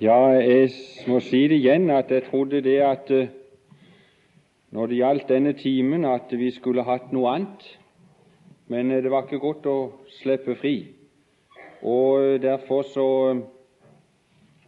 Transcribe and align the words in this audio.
Ja, 0.00 0.14
jeg 0.30 0.70
må 1.10 1.16
si 1.18 1.40
det 1.50 1.56
igjen 1.58 1.90
at 1.90 2.12
jeg 2.14 2.28
trodde 2.28 2.60
det 2.62 2.76
at 2.86 3.08
eh, 3.10 3.32
når 4.70 4.86
det 4.86 4.98
gjaldt 5.00 5.28
denne 5.28 5.52
timen, 5.58 6.04
at 6.06 6.30
vi 6.30 6.52
skulle 6.54 6.84
hatt 6.86 7.10
noe 7.10 7.32
annet. 7.32 7.64
Men 8.70 8.92
eh, 8.94 9.02
det 9.02 9.10
var 9.10 9.26
ikke 9.26 9.42
godt 9.42 9.66
å 9.66 9.74
slippe 10.20 10.54
fri. 10.60 10.76
Og 11.82 12.22
eh, 12.22 12.38
derfor 12.46 12.86
så 12.86 13.08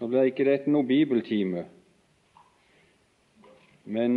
Nå 0.01 0.09
blir 0.09 0.33
ikke 0.33 0.49
dette 0.49 0.71
noe 0.73 0.89
bibeltime. 0.89 1.63
Men 3.85 4.17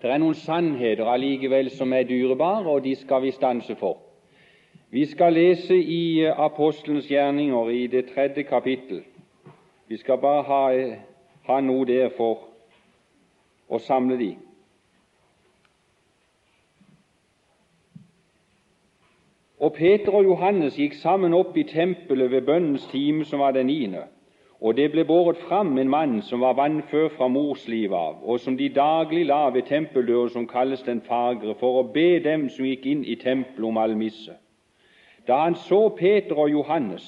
det 0.00 0.08
er 0.08 0.18
noen 0.18 0.34
sannheter 0.40 1.04
allikevel 1.12 1.68
som 1.70 1.92
er 1.92 2.08
dyrebare, 2.08 2.64
og 2.64 2.82
de 2.82 2.96
skal 2.96 3.22
vi 3.26 3.36
stanse 3.36 3.76
for. 3.76 4.01
Vi 4.92 5.06
skal 5.06 5.32
lese 5.32 5.76
i 5.76 6.24
Apostelens 6.24 7.06
gjerninger 7.08 7.68
i 7.68 7.86
det 7.86 8.10
tredje 8.14 8.42
kapittel. 8.42 9.02
Vi 9.88 9.96
skal 9.96 10.18
bare 10.18 10.42
ha, 10.42 10.96
ha 11.48 11.60
noe 11.60 11.86
der 11.88 12.10
for 12.16 12.42
å 13.72 13.80
samle 13.80 14.18
de. 14.20 14.28
Og 19.64 19.72
Peter 19.78 20.12
og 20.12 20.28
Johannes 20.28 20.76
gikk 20.76 21.00
sammen 21.00 21.32
opp 21.40 21.56
i 21.56 21.64
tempelet 21.72 22.30
ved 22.30 22.44
bønnens 22.52 22.84
time, 22.92 23.24
som 23.24 23.40
var 23.40 23.56
den 23.56 23.72
niende. 23.72 24.04
Og 24.60 24.76
det 24.76 24.90
ble 24.92 25.06
båret 25.08 25.40
fram 25.48 25.72
en 25.78 25.88
mann 25.88 26.20
som 26.28 26.44
var 26.44 26.60
vannfør 26.60 27.08
fra 27.16 27.32
mors 27.32 27.64
liv 27.64 27.96
av, 27.96 28.20
og 28.20 28.44
som 28.44 28.60
de 28.60 28.68
daglig 28.68 29.24
la 29.32 29.46
ved 29.56 29.72
tempeldøren 29.72 30.36
som 30.36 30.46
kalles 30.46 30.84
Den 30.84 31.00
fagre, 31.00 31.56
for 31.56 31.80
å 31.80 31.88
be 31.96 32.20
dem 32.20 32.50
som 32.52 32.68
gikk 32.68 32.86
inn 32.86 33.08
i 33.08 33.16
tempelet 33.16 33.72
om 33.72 33.80
almisse. 33.88 34.41
Da 35.26 35.42
han 35.44 35.54
så 35.54 35.88
Peter 35.88 36.38
og 36.38 36.50
Johannes 36.50 37.06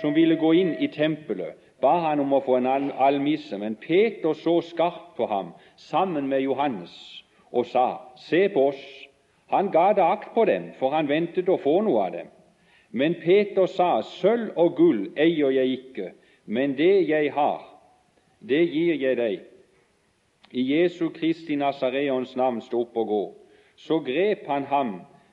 som 0.00 0.14
ville 0.14 0.36
gå 0.36 0.52
inn 0.56 0.74
i 0.80 0.88
tempelet, 0.88 1.58
ba 1.82 1.98
han 2.06 2.20
om 2.22 2.32
å 2.32 2.40
få 2.44 2.56
en 2.60 2.90
almisse, 2.92 3.58
men 3.58 3.76
Peter 3.76 4.34
så 4.38 4.60
skarpt 4.62 5.16
på 5.16 5.26
ham 5.26 5.52
sammen 5.76 6.28
med 6.30 6.40
Johannes 6.46 6.94
og 7.52 7.66
sa, 7.66 7.98
Se 8.16 8.48
på 8.48 8.68
oss. 8.68 8.82
Han 9.52 9.68
ga 9.70 9.92
det 9.92 10.02
akt 10.02 10.32
på 10.34 10.44
dem, 10.48 10.70
for 10.78 10.94
han 10.94 11.08
ventet 11.08 11.48
å 11.48 11.58
få 11.60 11.82
noe 11.84 12.06
av 12.06 12.12
dem. 12.14 12.30
Men 12.92 13.14
Peter 13.20 13.66
sa, 13.66 14.00
Sølv 14.02 14.56
og 14.56 14.76
gull 14.76 15.02
eier 15.16 15.52
jeg 15.52 15.72
ikke, 15.76 16.12
men 16.46 16.76
det 16.76 17.08
jeg 17.08 17.32
har, 17.32 17.60
det 18.40 18.62
gir 18.72 18.96
jeg 19.00 19.16
deg. 19.16 19.40
I 20.52 20.64
Jesu 20.72 21.08
Kristi 21.12 21.56
Nasareons 21.56 22.34
navn 22.36 22.60
stå 22.60 22.82
opp 22.84 22.96
og 23.00 23.08
gå. 23.08 23.22
Så 23.76 24.00
grep 24.04 24.46
han 24.48 24.68
ham 24.68 24.92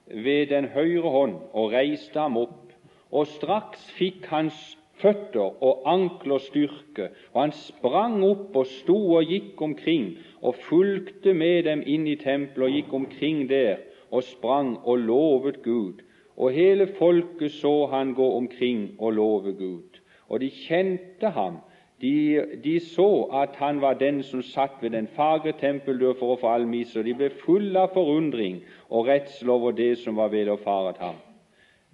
ved 0.10 0.50
den 0.50 0.66
høyre 0.74 1.10
hånd 1.14 1.38
og 1.54 1.72
reiste 1.74 2.20
ham 2.20 2.38
opp, 2.38 2.74
og 3.12 3.28
straks 3.28 3.86
fikk 3.98 4.28
hans 4.30 4.58
føtter 5.00 5.64
og 5.64 5.86
ankler 5.90 6.42
styrke, 6.44 7.10
og 7.34 7.42
han 7.42 7.54
sprang 7.56 8.20
opp 8.26 8.58
og 8.60 8.68
sto 8.68 8.98
og 9.18 9.32
gikk 9.32 9.62
omkring 9.62 10.12
og 10.42 10.60
fulgte 10.68 11.34
med 11.34 11.64
dem 11.70 11.84
inn 11.86 12.08
i 12.08 12.18
tempelet 12.20 12.68
og 12.68 12.76
gikk 12.78 12.94
omkring 13.02 13.46
der 13.50 13.80
og 14.12 14.26
sprang 14.26 14.76
og 14.84 15.06
lovet 15.06 15.62
Gud. 15.64 16.04
Og 16.40 16.52
hele 16.56 16.88
folket 16.88 17.52
så 17.52 17.90
han 17.92 18.14
gå 18.16 18.28
omkring 18.38 18.96
og 19.00 19.14
love 19.14 19.54
Gud. 19.54 20.00
Og 20.30 20.40
de 20.40 20.50
kjente 20.50 21.32
ham 21.36 21.60
de, 22.02 22.42
de, 22.64 22.80
så 22.80 23.24
at 23.34 23.56
han 23.60 23.82
var 23.82 23.94
den 23.94 24.24
som 24.24 24.42
satt 24.42 24.78
ved 24.82 24.90
den 24.90 25.08
fagre 25.16 25.52
tempeldør 25.60 26.14
for 26.20 26.34
å 26.36 26.40
få 26.40 26.54
almise, 26.56 27.00
og 27.00 27.06
de 27.06 27.16
ble 27.20 27.30
fulle 27.42 27.80
av 27.80 27.92
forundring 27.94 28.62
og 28.90 29.10
redsel 29.10 29.52
over 29.52 29.76
det 29.76 29.98
som 30.00 30.16
var 30.16 30.32
vederfaret 30.32 31.02
ham. 31.04 31.20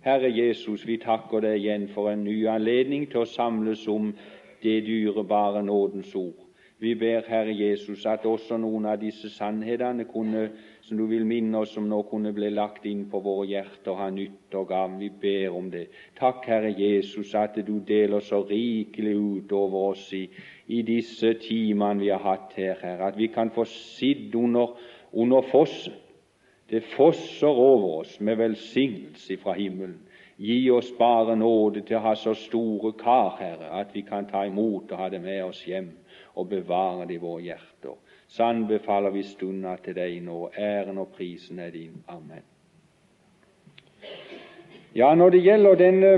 Herre 0.06 0.30
Jesus, 0.30 0.86
vi 0.86 1.00
takker 1.02 1.42
deg 1.42 1.64
igjen 1.64 1.88
for 1.90 2.12
en 2.12 2.24
ny 2.28 2.44
anledning 2.46 3.08
til 3.10 3.24
å 3.24 3.30
samles 3.30 3.88
om 3.90 4.12
det 4.62 4.84
dyrebare 4.86 5.64
nådens 5.66 6.14
ord. 6.16 6.38
Vi 6.80 6.96
ber, 6.96 7.22
Herre 7.28 7.54
Jesus, 7.56 8.06
at 8.06 8.26
også 8.28 8.58
noen 8.60 8.84
av 8.92 8.98
disse 9.00 9.30
sannhetene 9.32 10.04
kunne, 10.10 10.50
som 10.84 11.00
du 11.00 11.06
vil 11.08 11.24
minne 11.26 11.62
oss 11.64 11.78
om 11.80 11.86
nå, 11.88 12.02
kunne 12.10 12.34
bli 12.36 12.50
lagt 12.52 12.84
inn 12.90 13.06
på 13.08 13.22
våre 13.24 13.46
hjerter, 13.48 13.96
ha 13.96 14.10
nytte 14.12 14.60
og 14.60 14.68
gavn. 14.74 14.98
Vi 15.00 15.08
ber 15.22 15.56
om 15.56 15.70
det. 15.72 15.86
Takk, 16.20 16.44
Herre 16.52 16.74
Jesus, 16.76 17.32
at 17.40 17.56
du 17.64 17.78
deler 17.80 18.20
så 18.20 18.42
rikelig 18.44 19.16
ut 19.16 19.56
over 19.56 19.94
oss 19.94 20.10
i, 20.14 20.26
i 20.68 20.82
disse 20.84 21.38
timene 21.40 22.04
vi 22.04 22.12
har 22.12 22.26
hatt 22.26 22.58
her, 22.60 22.76
Herre, 22.82 23.08
at 23.08 23.20
vi 23.24 23.32
kan 23.32 23.56
få 23.56 23.64
sitt 23.72 24.36
under, 24.36 24.76
under 25.14 25.48
fosset. 25.48 25.96
Det 26.68 26.82
fosser 26.96 27.48
over 27.48 28.02
oss 28.02 28.20
med 28.20 28.36
velsignelse 28.42 29.38
fra 29.38 29.54
himmelen. 29.56 30.02
Gi 30.42 30.66
oss 30.74 30.90
bare 30.98 31.38
nåde 31.40 31.86
til 31.88 32.02
å 32.02 32.08
ha 32.10 32.16
så 32.20 32.34
store 32.36 32.92
kar, 33.00 33.38
Herre, 33.40 33.70
at 33.80 33.94
vi 33.96 34.04
kan 34.04 34.28
ta 34.28 34.44
imot 34.44 34.92
og 34.92 35.00
ha 35.00 35.08
det 35.14 35.22
med 35.24 35.46
oss 35.46 35.62
hjem 35.64 35.94
og 36.36 36.50
bevare 36.50 37.08
det 37.08 37.16
i 37.16 37.22
våre 37.22 37.42
hjerter. 37.42 37.96
Sann 38.28 38.68
befaler 38.68 39.10
vi 39.10 39.24
stunda 39.24 39.76
til 39.84 39.96
deg 39.96 40.20
nå. 40.24 40.50
Æren 40.58 40.98
og 40.98 41.14
prisen 41.16 41.60
er 41.60 41.72
din. 41.72 42.04
Amen. 42.08 42.44
Ja, 44.96 45.16
når 45.16 45.30
det 45.30 45.44
gjelder 45.44 45.76
denne, 45.76 46.12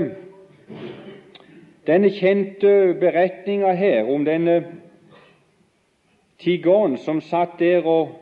denne 1.86 2.10
kjente 2.10 2.94
beretninga 3.00 3.72
her 3.74 4.10
om 4.10 4.24
denne 4.24 4.58
tiggeren 6.38 6.96
som 6.98 7.20
satt 7.20 7.58
der 7.58 7.86
og 7.86 8.14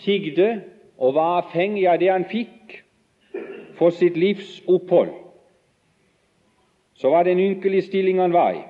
tigde 0.00 0.62
og 0.98 1.14
var 1.14 1.42
avhengig 1.42 1.86
av 1.88 1.98
det 2.00 2.10
han 2.12 2.28
fikk 2.28 2.82
for 3.78 3.90
sitt 3.90 4.16
livs 4.16 4.60
opphold, 4.68 5.10
så 6.94 7.10
var 7.10 7.24
det 7.24 7.32
en 7.32 7.46
ynkelig 7.46 7.82
stilling 7.88 8.20
han 8.20 8.32
var 8.32 8.52
i. 8.52 8.62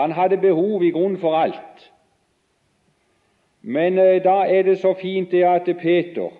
Han 0.00 0.12
hadde 0.16 0.40
behov 0.40 0.82
i 0.82 0.90
grunn 0.90 1.18
for 1.20 1.36
alt. 1.36 1.90
Men 3.62 3.98
eh, 3.98 4.22
da 4.24 4.44
er 4.48 4.62
det 4.62 4.78
så 4.80 4.94
fint 4.96 5.30
det 5.30 5.44
at 5.44 5.68
Peter 5.80 6.30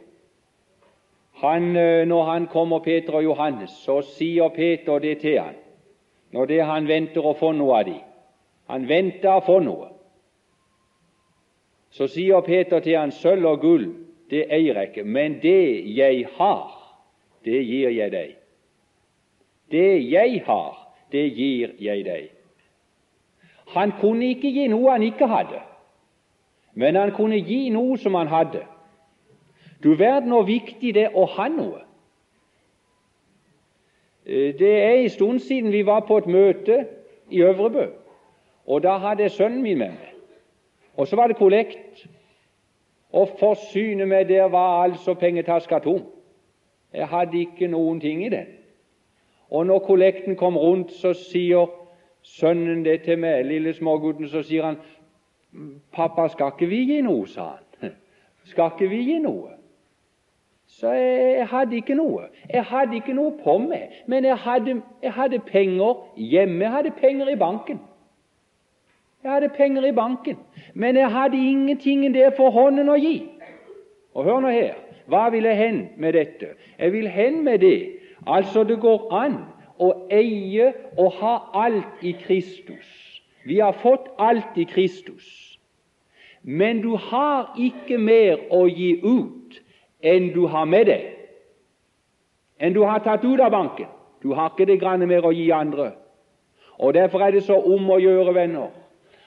han, 1.41 1.76
eh, 1.76 2.09
Når 2.09 2.22
han 2.25 2.47
kommer, 2.47 2.78
Peter 2.78 3.12
og 3.12 3.25
Johannes, 3.25 3.70
så 3.70 4.03
sier 4.03 4.49
Peter 4.49 4.99
det 4.99 5.19
til 5.20 5.38
han, 5.41 5.54
når 6.32 6.47
det 6.47 6.65
han 6.65 6.88
venter 6.88 7.25
å 7.25 7.32
få 7.34 7.53
noe 7.53 7.78
av 7.78 7.84
dem. 7.84 8.03
Han 8.69 8.88
venter 8.88 9.32
å 9.32 9.44
få 9.44 9.59
noe. 9.65 9.88
Så 11.91 12.06
sier 12.06 12.41
Peter 12.41 12.81
til 12.81 12.99
han, 12.99 13.12
sølv 13.12 13.47
og 13.47 13.60
gull, 13.60 13.87
det 14.31 14.44
eier 14.53 14.76
jeg 14.76 14.91
ikke, 14.93 15.04
men 15.04 15.41
det 15.43 15.87
jeg 15.97 16.26
har, 16.37 16.76
det 17.44 17.65
gir 17.65 17.91
jeg 17.91 18.12
deg. 18.12 18.37
Det 19.70 19.88
jeg 20.10 20.43
har, 20.47 20.76
det 21.12 21.25
gir 21.34 21.75
jeg 21.78 22.04
deg. 22.04 22.28
Han 23.75 23.92
kunne 24.00 24.32
ikke 24.34 24.50
gi 24.50 24.66
noe 24.69 24.91
han 24.91 25.03
ikke 25.03 25.26
hadde, 25.31 25.60
men 26.75 26.97
han 26.97 27.12
kunne 27.14 27.38
gi 27.47 27.69
noe 27.70 27.98
som 27.98 28.14
han 28.14 28.28
hadde. 28.28 28.64
Du 29.82 29.94
verden 29.94 30.32
hvor 30.34 30.44
viktig 30.48 30.94
det 30.94 31.06
er 31.08 31.16
å 31.16 31.25
ha 31.36 31.48
noe. 31.48 31.81
Eh, 34.26 34.53
det 34.58 34.72
er 34.82 34.94
en 34.98 35.10
stund 35.10 35.41
siden 35.41 35.72
vi 35.72 35.86
var 35.86 36.04
på 36.08 36.19
et 36.19 36.26
møte 36.26 36.84
i 37.31 37.42
Øvrebø, 37.42 37.86
og 38.66 38.82
da 38.82 38.97
hadde 38.98 39.22
jeg 39.22 39.36
sønnen 39.38 39.62
min 39.62 39.78
med 39.78 39.94
meg. 39.97 40.14
Og 40.97 41.08
så 41.08 41.16
var 41.16 41.26
det 41.26 41.37
kollekt. 41.37 42.08
Og 43.12 43.28
forsyne 43.38 44.06
meg, 44.06 44.28
der 44.28 44.44
var 44.44 44.82
altså 44.82 45.14
pengetaska 45.14 45.78
tom. 45.78 46.02
Jeg 46.92 47.08
hadde 47.08 47.41
ikke 47.41 47.66
noen 47.66 48.00
ting 48.00 48.25
i 48.26 48.28
den. 48.28 48.47
Og 49.50 49.66
når 49.66 49.78
kollekten 49.78 50.37
kom 50.37 50.56
rundt, 50.58 50.92
så 50.92 51.12
sier 51.14 51.70
sønnen 52.38 52.84
det 52.84 53.02
til 53.02 53.18
meg, 53.18 53.44
lille 53.44 53.74
smågutten, 53.74 54.28
så 54.28 54.42
sier 54.42 54.64
han 54.64 54.76
'Pappa, 55.92 56.28
skal 56.28 56.52
ikke 56.54 56.68
vi 56.70 56.84
gi 56.86 57.00
noe?' 57.00 57.26
sa 57.26 57.42
han. 57.42 57.91
'Skal 58.44 58.70
ikke 58.74 58.91
vi 58.91 59.02
gi 59.04 59.18
noe?' 59.18 59.60
Så 60.70 60.92
jeg, 60.92 61.46
hadde 61.50 61.76
ikke 61.76 61.94
noe. 61.94 62.22
Jeg 62.52 62.64
hadde 62.64 62.94
ikke 62.96 63.12
noe 63.12 63.32
på 63.44 63.58
meg, 63.58 63.90
men 64.06 64.24
jeg 64.24 64.36
hadde, 64.38 64.82
jeg 65.02 65.12
hadde 65.12 65.38
penger 65.38 66.12
hjemme. 66.16 66.64
Jeg 66.64 66.72
hadde 66.72 66.90
penger 66.90 67.28
i 67.28 67.37
banken. 67.37 67.81
Jeg 69.22 69.32
hadde 69.32 69.49
penger 69.49 69.84
i 69.84 69.93
banken, 69.93 70.37
men 70.75 70.96
jeg 70.96 71.10
hadde 71.12 71.37
ingenting 71.37 72.14
der 72.14 72.31
for 72.37 72.50
hånden 72.50 72.88
å 72.88 72.96
gi. 72.96 73.16
Og 74.14 74.25
hør 74.25 74.40
nå 74.40 74.52
her, 74.55 74.78
hva 75.10 75.26
vil 75.34 75.44
jeg 75.44 75.58
hen 75.58 75.81
med 75.96 76.14
dette? 76.16 76.55
Jeg 76.78 76.93
vil 76.93 77.08
hen 77.08 77.43
med 77.44 77.58
det. 77.58 77.99
Altså, 78.26 78.64
det 78.64 78.81
går 78.81 79.12
an 79.12 79.37
å 79.81 79.93
eie 80.12 80.73
og 80.99 81.15
ha 81.21 81.35
alt 81.67 82.03
i 82.05 82.12
Kristus. 82.12 82.88
Vi 83.49 83.59
har 83.59 83.73
fått 83.73 84.11
alt 84.19 84.59
i 84.61 84.67
Kristus. 84.69 85.25
Men 86.43 86.81
du 86.81 86.94
har 86.97 87.55
ikke 87.56 87.99
mer 87.99 88.38
å 88.53 88.67
gi 88.69 88.93
ut 89.03 89.61
enn 90.00 90.31
du 90.32 90.47
har 90.49 90.69
med 90.69 90.88
deg, 90.88 91.09
enn 92.61 92.77
du 92.77 92.81
har 92.88 93.03
tatt 93.05 93.25
ut 93.25 93.41
av 93.41 93.53
banken. 93.53 93.88
Du 94.21 94.32
har 94.37 94.53
ikke 94.53 94.69
det 94.69 94.81
grann 94.81 95.05
mer 95.09 95.25
å 95.25 95.32
gi 95.32 95.50
andre. 95.53 95.93
Og 96.81 96.94
Derfor 96.94 97.21
er 97.21 97.32
det 97.32 97.44
så 97.44 97.56
om 97.56 97.91
å 97.93 97.99
gjøre, 98.00 98.35
venner, 98.35 98.71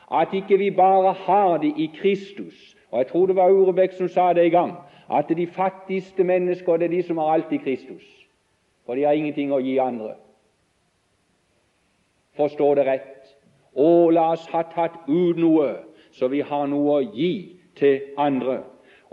at 0.10 0.34
ikke 0.34 0.58
vi 0.58 0.72
bare 0.74 1.14
har 1.26 1.58
det 1.62 1.74
i 1.78 1.90
Kristus. 1.94 2.76
Og 2.92 2.98
Jeg 3.00 3.08
tror 3.08 3.28
det 3.28 3.36
var 3.36 3.54
Urebekk 3.54 3.94
som 3.98 4.10
sa 4.10 4.34
det 4.34 4.46
i 4.46 4.54
gang, 4.54 4.76
at 5.10 5.30
de 5.30 5.48
fattigste 5.48 6.24
mennesker 6.24 6.78
det 6.78 6.90
er 6.90 6.96
de 6.96 7.02
som 7.04 7.18
har 7.18 7.34
alt 7.34 7.54
i 7.54 7.62
Kristus. 7.62 8.04
For 8.86 8.96
de 8.96 9.06
har 9.06 9.14
ingenting 9.14 9.54
å 9.54 9.62
gi 9.62 9.78
andre. 9.82 10.16
Forstå 12.38 12.74
det 12.76 12.86
rett. 12.88 13.34
Å, 13.74 14.10
la 14.14 14.32
oss 14.34 14.46
ha 14.54 14.64
tatt 14.70 15.08
ut 15.08 15.38
noe, 15.38 15.72
så 16.14 16.30
vi 16.30 16.42
har 16.46 16.68
noe 16.70 17.00
å 17.00 17.06
gi 17.14 17.34
til 17.80 18.14
andre. 18.18 18.62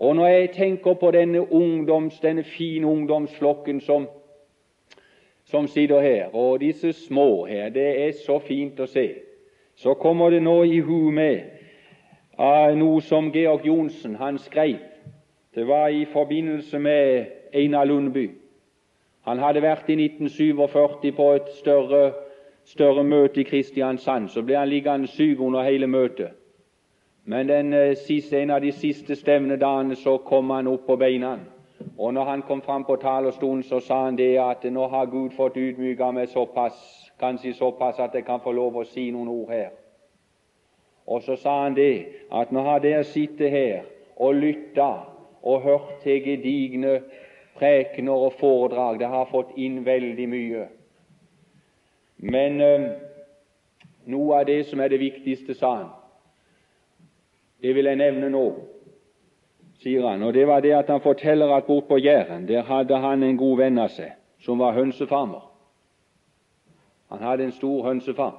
Og 0.00 0.17
når 0.17 0.28
jeg 0.28 0.50
tenker 0.56 0.94
på 1.00 1.11
denne 1.12 1.44
ungdoms, 1.52 2.20
denne 2.20 2.44
fine 2.44 2.88
ungdomsflokken 2.88 3.81
som, 3.81 4.06
som 5.44 5.69
sitter 5.69 6.00
her, 6.00 6.34
og 6.34 6.61
disse 6.61 6.93
små 6.93 7.46
her, 7.46 7.69
det 7.69 7.88
er 8.06 8.12
så 8.17 8.38
fint 8.44 8.81
å 8.81 8.88
se, 8.88 9.08
så 9.76 9.94
kommer 9.94 10.31
det 10.31 10.43
nå 10.43 10.62
i 10.64 10.81
hu 10.81 11.11
med 11.12 11.61
av 12.40 12.76
noe 12.76 13.00
som 13.05 13.28
Georg 13.32 13.67
Johnsen 13.69 14.17
han 14.17 14.38
skrev. 14.40 14.78
Det 15.55 15.67
var 15.69 15.88
i 15.88 16.06
forbindelse 16.08 16.78
med 16.78 17.26
Einar 17.52 17.84
Lundby. 17.84 18.31
Han 19.28 19.38
hadde 19.38 19.62
vært 19.62 19.88
i 19.90 19.96
1947 19.99 21.12
på 21.17 21.26
et 21.37 21.49
større, 21.58 22.12
større 22.70 23.05
møte 23.05 23.40
i 23.40 23.44
Kristiansand. 23.44 24.28
Så 24.28 24.43
ble 24.46 24.58
han 24.58 24.70
liggende 24.70 25.11
syk 25.11 25.40
under 25.40 25.67
hele 25.67 25.87
møtet. 25.87 26.37
Men 27.25 27.49
den 27.49 27.72
eh, 27.72 27.96
siste, 27.96 28.40
en 28.40 28.50
av 28.50 28.62
de 28.62 28.72
siste 28.72 29.17
stevnedagene 29.17 29.96
så 29.96 30.17
kom 30.26 30.50
han 30.50 30.70
opp 30.70 30.87
på 30.87 30.96
beina. 30.96 31.37
Og 31.99 32.14
når 32.14 32.25
han 32.25 32.43
kom 32.43 32.62
fram 32.62 32.84
på 32.84 32.96
talerstolen, 32.96 33.62
så 33.62 33.81
sa 33.81 34.05
han 34.05 34.17
det 34.19 34.32
at 34.40 34.64
nå 34.64 34.87
har 34.88 35.06
Gud 35.06 35.37
fått 35.37 35.56
ydmyka 35.56 36.11
meg 36.12 36.28
såpass, 36.28 36.81
kanskje 37.20 37.55
såpass 37.55 38.00
at 38.00 38.14
jeg 38.14 38.25
kan 38.25 38.40
få 38.40 38.52
lov 38.56 38.76
å 38.81 38.84
si 38.88 39.11
noen 39.11 39.28
ord 39.28 39.52
her. 39.52 39.70
Og 41.06 41.22
så 41.22 41.37
sa 41.37 41.62
han 41.62 41.76
det 41.76 42.26
at 42.32 42.52
nå 42.52 42.64
har 42.64 42.81
dere 42.81 43.05
sittet 43.05 43.50
her 43.50 43.87
og 44.17 44.34
lytta 44.34 44.90
og 45.43 45.62
hørt 45.64 45.96
til 46.02 46.20
gedigne 46.25 47.00
prekener 47.58 48.26
og 48.28 48.37
foredrag. 48.40 49.00
Det 49.00 49.08
har 49.08 49.31
fått 49.31 49.56
inn 49.56 49.84
veldig 49.84 50.28
mye. 50.28 50.67
Men 52.22 52.61
øh, 52.61 52.90
noe 54.12 54.40
av 54.40 54.46
det 54.46 54.67
som 54.69 54.81
er 54.81 54.93
det 54.93 55.00
viktigste, 55.00 55.55
sa 55.55 55.75
han, 55.75 55.88
det 57.62 57.75
vil 57.75 57.88
jeg 57.88 57.96
nevne 57.96 58.28
nå, 58.32 58.44
sier 59.81 60.05
han. 60.08 60.22
Og 60.22 60.34
det 60.34 60.46
var 60.49 60.61
det 60.61 60.75
at 60.76 60.93
han 60.93 61.00
forteller 61.00 61.52
at 61.56 61.64
bort 61.64 61.88
på 61.88 61.99
Jæren 61.99 62.49
der 62.49 62.62
hadde 62.62 62.96
han 63.00 63.22
en 63.22 63.37
god 63.37 63.56
venn 63.56 63.78
av 63.78 63.88
seg 63.93 64.17
som 64.40 64.61
var 64.61 64.76
hønsefarmer. 64.76 65.43
Han 67.11 67.22
hadde 67.25 67.44
en 67.44 67.52
stor 67.52 67.82
hønsefarm. 67.88 68.38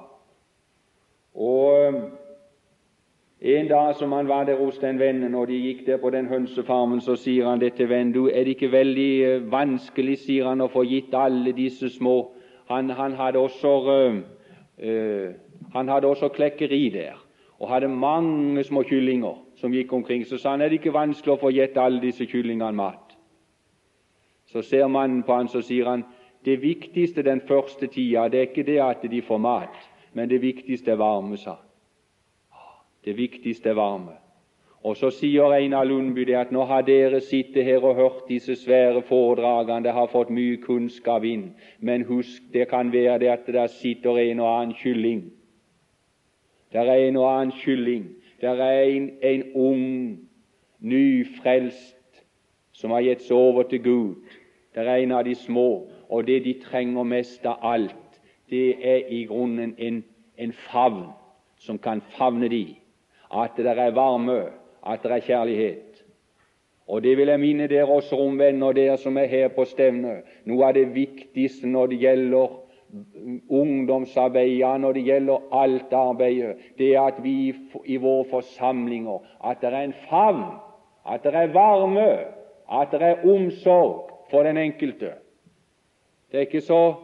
Og 1.34 1.94
en 3.42 3.68
dag 3.68 3.94
som 3.94 4.12
han 4.12 4.28
var 4.28 4.44
der 4.44 4.56
hos 4.56 4.78
den 4.78 4.98
vennen, 4.98 5.34
og 5.34 5.48
de 5.48 5.58
gikk 5.58 5.86
der 5.86 5.96
på 5.96 6.10
den 6.10 6.26
hønsefarmen, 6.26 7.00
så 7.00 7.16
sier 7.16 7.48
han 7.48 7.60
det 7.60 7.74
til 7.74 7.88
vennen. 7.88 8.14
Du, 8.14 8.28
er 8.28 8.44
det 8.44 8.54
ikke 8.56 8.72
veldig 8.72 9.12
uh, 9.26 9.52
vanskelig, 9.52 10.18
sier 10.18 10.46
han, 10.46 10.60
å 10.60 10.70
få 10.70 10.84
gitt 10.86 11.14
alle 11.14 11.52
disse 11.52 11.90
små 11.90 12.32
Han, 12.68 12.90
han 12.90 13.12
hadde 13.12 13.38
også 13.38 13.72
uh, 13.88 15.34
han 15.72 15.88
hadde 15.88 16.06
også 16.06 16.28
klekkeri 16.28 16.88
der 16.88 17.18
og 17.62 17.68
hadde 17.68 17.88
mange 17.88 18.64
små 18.64 18.82
kyllinger 18.82 19.36
som 19.56 19.72
gikk 19.72 19.92
omkring. 19.92 20.26
Så 20.26 20.38
sa 20.38 20.50
han 20.50 20.60
er 20.60 20.68
det 20.68 20.80
ikke 20.80 20.94
vanskelig 20.94 21.36
å 21.36 21.38
få 21.38 21.52
gitt 21.54 21.76
alle 21.78 22.00
disse 22.02 22.26
kyllingene 22.26 22.74
mat. 22.74 23.14
Så 24.50 24.62
ser 24.66 24.88
mannen 24.90 25.22
på 25.22 25.36
han, 25.36 25.48
så 25.48 25.62
sier 25.62 25.86
han 25.86 26.02
det 26.44 26.58
viktigste 26.62 27.22
den 27.22 27.40
første 27.46 27.86
tida 27.86 28.26
det 28.28 28.40
er 28.40 28.48
ikke 28.50 28.66
det 28.66 28.80
at 28.82 29.04
de 29.10 29.22
får 29.22 29.38
mat, 29.38 29.76
men 30.12 30.28
det 30.28 30.42
viktigste 30.42 30.90
er 30.90 30.98
varme, 30.98 31.38
sa 31.38 31.54
han. 31.54 31.68
Det 33.04 33.16
viktigste 33.16 33.70
er 33.70 33.78
varme. 33.78 34.18
Og 34.84 34.96
så 34.96 35.10
sier 35.14 35.52
Einar 35.54 35.84
Lundby 35.84 36.24
det 36.26 36.34
at 36.34 36.50
nå 36.52 36.64
har 36.66 36.82
dere 36.82 37.20
sittet 37.20 37.64
her 37.64 37.84
og 37.84 37.94
hørt 37.94 38.24
disse 38.28 38.56
svære 38.58 39.02
foredragene, 39.02 39.84
det 39.84 39.92
har 39.92 40.10
fått 40.10 40.30
mye 40.30 40.56
kunnskap 40.62 41.24
inn, 41.24 41.52
men 41.80 42.02
husk, 42.08 42.42
det 42.52 42.66
kan 42.68 42.90
være 42.92 43.18
det 43.22 43.30
at 43.30 43.46
der 43.46 43.66
sitter 43.70 44.18
en 44.18 44.40
og 44.40 44.50
annen 44.56 44.74
kylling 44.74 45.30
det 46.72 46.80
er 46.80 46.94
en 46.94 47.16
og 47.16 47.40
annen 47.40 47.52
kylling. 47.52 48.04
Det 48.40 48.48
er 48.48 48.82
en, 48.82 49.10
en 49.22 49.42
ung, 49.54 50.18
nyfrelst 50.80 52.24
som 52.72 52.90
har 52.90 53.04
gitt 53.04 53.22
seg 53.26 53.36
over 53.36 53.68
til 53.68 53.82
Gud. 53.84 54.14
Det 54.74 54.86
er 54.86 55.02
en 55.02 55.12
av 55.12 55.24
de 55.24 55.34
små, 55.36 55.88
og 56.08 56.26
det 56.26 56.44
de 56.44 56.54
trenger 56.64 57.04
mest 57.04 57.44
av 57.46 57.60
alt, 57.62 58.20
det 58.50 58.74
er 58.80 59.04
i 59.12 59.24
grunnen 59.28 59.74
en, 59.78 60.00
en 60.36 60.52
favn 60.52 61.04
som 61.60 61.78
kan 61.78 62.00
favne 62.16 62.48
de. 62.48 62.64
At 63.30 63.56
det 63.56 63.68
er 63.68 63.92
varme, 63.94 64.40
at 64.86 65.02
det 65.02 65.12
er 65.12 65.26
kjærlighet. 65.26 66.04
Og 66.88 67.02
det 67.02 67.16
vil 67.16 67.28
jeg 67.28 67.40
minne 67.40 67.68
dere 67.70 67.86
også 67.86 68.16
om, 68.18 68.38
venner, 68.38 68.72
dere 68.72 68.96
som 68.98 69.16
er 69.16 69.30
her 69.30 69.48
på 69.54 69.64
stevnet. 69.64 70.26
Noe 70.44 70.66
av 70.66 70.74
det 70.74 70.88
viktigste 70.94 71.70
når 71.70 71.92
det 71.92 72.00
gjelder 72.02 72.58
ungdomsarbeidet, 73.48 74.80
når 74.80 74.92
det 74.92 75.04
gjelder 75.06 75.46
alt 75.56 75.92
arbeidet, 75.96 76.56
det 76.78 76.90
er 76.94 77.06
at 77.06 77.22
vi 77.24 77.54
i 77.84 77.96
våre 77.96 78.26
forsamlinger 78.30 79.22
at 79.44 79.62
det 79.62 79.70
er 79.72 79.78
en 79.86 79.94
favn, 80.10 80.42
at 81.08 81.24
det 81.24 81.34
er 81.34 81.54
varme, 81.54 82.10
at 82.72 82.92
det 82.92 83.02
er 83.02 83.24
omsorg 83.24 84.10
for 84.30 84.42
den 84.42 84.56
enkelte. 84.56 85.14
Det 86.30 86.36
er 86.36 86.46
ikke 86.50 86.60
så 86.60 86.94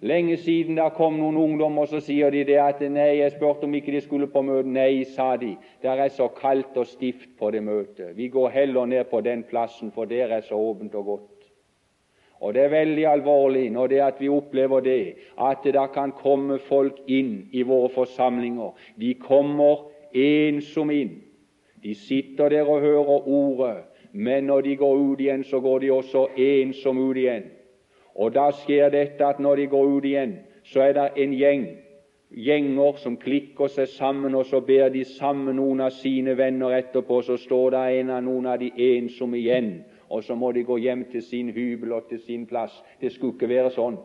lenge 0.00 0.36
siden 0.36 0.76
der 0.76 0.90
kom 0.94 1.16
noen 1.18 1.36
ungdommer, 1.36 1.82
og 1.82 1.88
så 1.88 2.00
sier 2.00 2.30
de 2.30 2.44
det 2.46 2.58
at 2.62 2.80
nei, 2.80 3.18
jeg 3.18 3.34
spurte 3.34 3.66
om 3.66 3.74
ikke 3.74 3.92
de 3.92 4.02
skulle 4.04 4.28
på 4.30 4.42
møte. 4.46 4.68
Nei, 4.68 5.04
sa 5.04 5.32
de, 5.36 5.56
det 5.82 5.90
er 5.90 6.08
så 6.14 6.28
kaldt 6.36 6.76
og 6.78 6.86
stift 6.86 7.34
på 7.38 7.50
det 7.50 7.62
møtet. 7.66 8.14
Vi 8.16 8.28
går 8.28 8.54
heller 8.54 8.86
ned 8.86 9.10
på 9.10 9.20
den 9.20 9.42
plassen, 9.48 9.92
for 9.92 10.04
der 10.04 10.34
er 10.36 10.46
så 10.46 10.54
åpent 10.54 10.94
og 10.94 11.04
godt. 11.04 11.34
Og 12.40 12.54
det 12.54 12.62
er 12.62 12.68
veldig 12.70 13.06
alvorlig 13.10 13.64
når 13.74 13.86
det 13.90 14.00
at 14.00 14.20
vi 14.20 14.28
opplever 14.30 14.80
det, 14.80 15.14
at 15.42 15.64
det 15.64 15.74
da 15.74 15.88
kan 15.90 16.12
komme 16.14 16.58
folk 16.68 17.00
inn 17.10 17.48
i 17.52 17.64
våre 17.66 17.90
forsamlinger. 17.90 18.76
De 18.94 19.14
kommer 19.18 19.88
ensomme 20.14 20.94
inn. 20.94 21.16
De 21.82 21.94
sitter 21.94 22.48
der 22.48 22.66
og 22.70 22.80
hører 22.80 23.28
ordet, 23.28 23.76
men 24.12 24.44
når 24.44 24.60
de 24.60 24.76
går 24.76 24.94
ut 24.96 25.20
igjen, 25.20 25.44
så 25.44 25.60
går 25.60 25.78
de 25.78 25.92
også 25.92 26.26
ensomme 26.36 27.02
ut 27.10 27.16
igjen. 27.16 27.50
Og 28.14 28.32
da 28.34 28.48
skjer 28.52 28.90
dette 28.90 29.26
at 29.26 29.40
når 29.40 29.56
de 29.56 29.66
går 29.66 29.92
ut 29.96 30.04
igjen, 30.04 30.38
så 30.64 30.86
er 30.86 30.96
det 30.96 31.10
en 31.16 31.36
gjeng 31.36 31.68
gjenger 32.28 32.98
som 33.00 33.14
klikker 33.16 33.70
seg 33.72 33.88
sammen, 33.88 34.34
og 34.34 34.44
så 34.46 34.60
ber 34.60 34.90
de 34.92 35.04
sammen 35.04 35.56
noen 35.56 35.80
av 35.80 35.94
sine 35.96 36.34
venner 36.36 36.74
etterpå. 36.76 37.22
Så 37.24 37.38
står 37.40 37.70
det 37.72 37.84
en 38.00 38.10
av 38.10 38.24
noen 38.26 38.50
av 38.52 38.58
de 38.60 38.68
ensomme 38.90 39.38
igjen 39.40 39.78
og 40.08 40.24
så 40.24 40.34
må 40.34 40.52
de 40.52 40.64
gå 40.64 40.76
hjem 40.76 41.04
til 41.12 41.22
sin 41.22 41.50
hybel 41.52 41.92
og 41.92 42.08
til 42.08 42.20
sin 42.20 42.46
plass. 42.46 42.72
Det 43.00 43.12
skulle 43.12 43.34
ikke 43.36 43.48
være 43.48 43.70
sånn. 43.70 43.98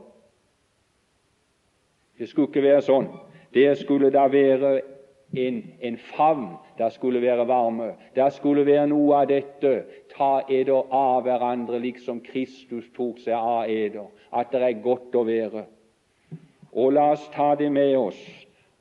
Det 2.20 2.28
skulle 2.30 2.52
ikke 2.52 2.64
være 2.64 2.82
sånn. 2.84 3.08
Det 3.54 3.70
skulle 3.80 4.12
da 4.12 4.26
være 4.32 4.74
en, 5.40 5.62
en 5.80 5.98
favn. 5.98 6.50
Det 6.78 6.92
skulle 6.94 7.22
være 7.22 7.48
varme. 7.48 7.94
Det 8.16 8.28
skulle 8.36 8.66
være 8.66 8.88
noe 8.92 9.22
av 9.22 9.30
dette. 9.32 9.74
Ta 10.14 10.44
eder 10.50 10.94
av 10.94 11.24
hverandre, 11.26 11.80
liksom 11.82 12.22
Kristus 12.26 12.86
tok 12.96 13.20
seg 13.24 13.34
av 13.34 13.70
eder. 13.70 14.08
At 14.32 14.54
det 14.54 14.62
er 14.62 14.82
godt 14.84 15.16
å 15.16 15.26
være. 15.26 15.66
Og 16.74 16.94
la 16.94 17.12
oss 17.14 17.26
ta 17.34 17.54
det 17.58 17.72
med 17.74 17.98
oss. 17.98 18.22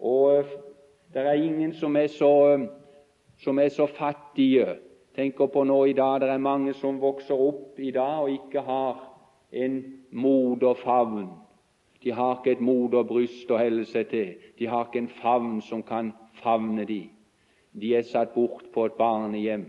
Og 0.01 0.49
det 1.13 1.25
er 1.25 1.41
ingen 1.41 1.73
som 1.77 1.97
er 1.97 2.09
så, 2.13 2.33
som 3.41 3.59
er 3.59 3.73
så 3.73 3.87
fattige 3.87 4.77
tenker 5.15 5.47
på 5.47 5.65
nå 5.65 5.79
i 5.87 5.97
dag 5.97 6.21
det 6.23 6.31
er 6.33 6.43
mange 6.43 6.75
som 6.75 7.01
vokser 7.01 7.37
opp 7.37 7.81
i 7.81 7.91
dag 7.93 8.25
og 8.25 8.33
ikke 8.33 8.65
har 8.65 9.01
en 9.53 9.79
moderfavn. 10.11 11.29
De 12.03 12.11
har 12.11 12.39
ikke 12.39 12.57
et 12.57 12.65
moderbryst 12.65 13.51
å 13.53 13.61
helle 13.61 13.85
seg 13.87 14.09
til. 14.11 14.31
De 14.59 14.67
har 14.67 14.89
ikke 14.89 15.05
en 15.05 15.13
favn 15.21 15.61
som 15.63 15.85
kan 15.87 16.11
favne 16.41 16.87
de. 16.89 17.05
De 17.73 17.93
er 17.95 18.09
satt 18.09 18.33
bort 18.35 18.65
på 18.73 18.87
et 18.89 18.97
barnehjem. 18.99 19.69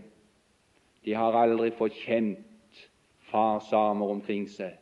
De 1.04 1.14
har 1.14 1.36
aldri 1.36 1.70
fått 1.76 1.96
kjent 2.04 2.82
fars 3.30 3.72
armer 3.72 4.10
omkring 4.16 4.48
seg. 4.48 4.80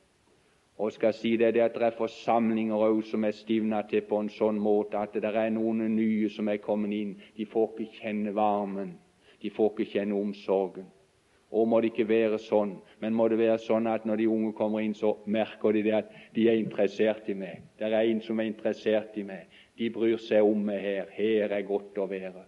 Og 0.78 0.92
skal 0.92 1.14
si 1.14 1.36
det, 1.36 1.52
det 1.54 1.62
at 1.62 1.76
det 1.78 1.86
er 1.90 1.98
forsamlinger 1.98 2.80
òg 2.88 3.04
som 3.06 3.24
er 3.24 3.36
stivna 3.36 3.82
til 3.90 4.02
på 4.08 4.18
en 4.22 4.30
sånn 4.32 4.58
måte 4.58 4.98
at 4.98 5.14
det 5.14 5.30
er 5.30 5.50
noen 5.54 5.84
nye 5.94 6.30
som 6.32 6.48
er 6.48 6.62
kommet 6.62 6.94
inn. 6.96 7.16
De 7.36 7.46
får 7.46 7.74
ikke 7.74 8.02
kjenne 8.02 8.34
varmen 8.34 8.96
de 9.42 9.50
får 9.50 9.72
ikke 9.72 9.90
kjenne 9.96 10.18
omsorgen. 10.18 10.86
Og 11.52 11.66
må 11.68 11.82
det 11.82 11.90
ikke 11.90 12.08
være 12.08 12.38
sånn, 12.40 12.78
men 13.02 13.12
må 13.12 13.26
det 13.28 13.36
være 13.42 13.58
sånn 13.60 13.88
at 13.90 14.06
når 14.08 14.22
de 14.22 14.28
unge 14.32 14.52
kommer 14.56 14.80
inn, 14.80 14.94
så 14.96 15.18
merker 15.28 15.74
de 15.76 15.82
det 15.84 15.96
at 15.98 16.14
de 16.32 16.46
er 16.48 16.60
interessert 16.60 17.28
i 17.28 17.36
meg. 17.36 17.66
Det 17.76 17.90
er 17.90 17.98
en 18.06 18.22
som 18.24 18.40
er 18.40 18.48
interessert 18.48 19.18
i 19.20 19.26
meg. 19.28 19.50
De 19.76 19.90
bryr 19.92 20.16
seg 20.22 20.46
om 20.46 20.62
meg 20.70 20.80
her. 20.80 21.10
Her 21.12 21.52
er 21.58 21.68
godt 21.68 21.98
å 22.00 22.08
være. 22.08 22.46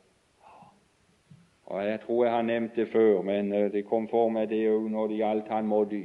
Og 1.67 1.85
Jeg 1.85 2.01
tror 2.01 2.25
jeg 2.25 2.35
har 2.35 2.43
nevnt 2.43 2.77
det 2.77 2.89
før, 2.89 3.23
men 3.23 3.53
eh, 3.53 3.73
det 3.73 3.87
kom 3.87 4.09
for 4.09 4.29
meg 4.29 4.49
det 4.49 4.69
òg 4.69 4.89
når 4.91 5.09
det 5.09 5.17
gjaldt 5.17 5.49
han 5.49 5.67
Moddi, 5.67 6.03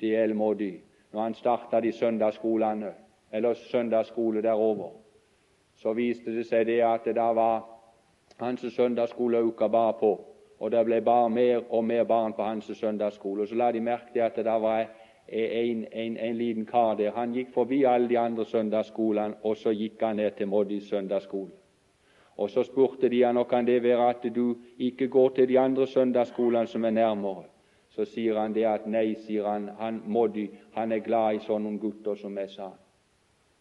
D.L. 0.00 0.34
Moddy. 0.34 0.72
Når 1.12 1.22
han 1.22 1.34
starta 1.34 1.80
de 1.80 1.92
søndagsskolene, 1.92 2.92
eller 3.32 3.54
søndagsskole 3.54 4.42
derover, 4.42 4.90
så 5.74 5.92
viste 5.92 6.34
det 6.36 6.46
seg 6.46 6.66
det 6.66 6.80
at 6.86 7.04
det 7.04 7.16
da 7.16 7.32
var 7.32 7.64
hans 8.40 8.60
søndagsskole 8.74 9.42
bare 9.58 9.94
på, 10.00 10.12
og 10.58 10.70
det 10.70 10.84
ble 10.84 11.00
bare 11.00 11.30
mer 11.30 11.62
og 11.70 11.84
mer 11.84 12.04
barn 12.04 12.32
på 12.32 12.42
hans 12.42 12.70
søndagsskole. 12.74 13.46
Så 13.46 13.54
la 13.54 13.72
de 13.72 13.80
merke 13.80 14.12
til 14.12 14.20
at 14.20 14.36
det 14.36 14.44
da 14.44 14.58
var 14.58 14.86
en, 15.28 15.86
en, 15.92 16.16
en, 16.16 16.36
liten 16.36 16.66
kar 16.66 16.94
der. 16.94 17.10
Han 17.10 17.32
gikk 17.32 17.52
forbi 17.54 17.84
alle 17.84 18.08
de 18.08 18.18
andre 18.18 18.44
søndagsskolene, 18.44 19.34
og 19.42 19.56
så 19.56 19.70
gikk 19.70 20.02
han 20.02 20.16
ned 20.16 20.30
til 20.30 20.48
Moddis 20.48 20.88
søndagsskole. 20.88 21.50
Og 22.36 22.50
Så 22.50 22.62
spurte 22.62 23.08
de 23.08 23.22
han, 23.22 23.44
kan 23.44 23.66
det 23.66 23.82
være 23.82 24.08
at 24.08 24.34
du 24.34 24.56
ikke 24.78 25.08
går 25.08 25.28
til 25.28 25.48
de 25.48 25.58
andre 25.58 25.86
søndagsskolene 25.86 26.66
som 26.66 26.84
er 26.84 26.90
nærmere. 26.90 27.44
Så 27.88 28.04
sier 28.04 28.38
han 28.40 28.54
det 28.54 28.64
at 28.64 28.86
nei, 28.88 29.14
sier 29.20 29.44
han, 29.44 29.68
han 29.78 30.02
må 30.06 30.26
de, 30.26 30.48
han 30.72 30.92
er 30.92 31.04
glad 31.04 31.36
i 31.36 31.42
sånne 31.44 31.76
gutter 31.78 32.16
som 32.16 32.32
meg, 32.32 32.48
sa 32.50 32.70
han. 32.70 32.78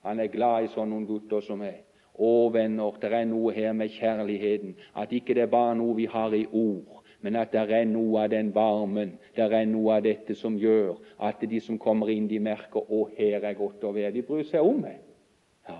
Han 0.07 0.19
er 0.19 0.31
glad 0.31 0.63
i 0.63 0.69
sånne 0.71 1.03
gutter 1.05 1.43
som 1.43 1.59
meg. 1.59 1.83
Å, 2.15 2.49
venner, 2.53 2.95
det 3.01 3.11
er 3.11 3.25
noe 3.27 3.51
her 3.55 3.73
med 3.75 3.91
kjærligheten, 3.91 4.75
at 4.95 5.11
ikke 5.11 5.35
det 5.35 5.45
er 5.45 5.51
bare 5.51 5.75
noe 5.75 5.95
vi 5.97 6.07
har 6.11 6.33
i 6.35 6.45
ord, 6.47 7.01
men 7.21 7.35
at 7.39 7.51
det 7.53 7.65
er 7.75 7.85
noe 7.89 8.23
av 8.23 8.31
den 8.33 8.51
varmen, 8.55 9.17
det 9.35 9.47
er 9.47 9.65
noe 9.69 9.97
av 9.97 10.05
dette 10.05 10.35
som 10.35 10.57
gjør 10.59 10.95
at 11.19 11.43
de 11.43 11.59
som 11.63 11.79
kommer 11.79 12.11
inn, 12.13 12.27
de 12.27 12.39
merker 12.39 12.87
å, 12.87 13.03
her 13.17 13.43
er 13.43 13.57
godt 13.57 13.83
å 13.83 13.93
være. 13.95 14.13
De 14.15 14.23
bryr 14.27 14.47
seg 14.47 14.63
om 14.65 14.79
meg. 14.83 15.01
Ja, 15.69 15.79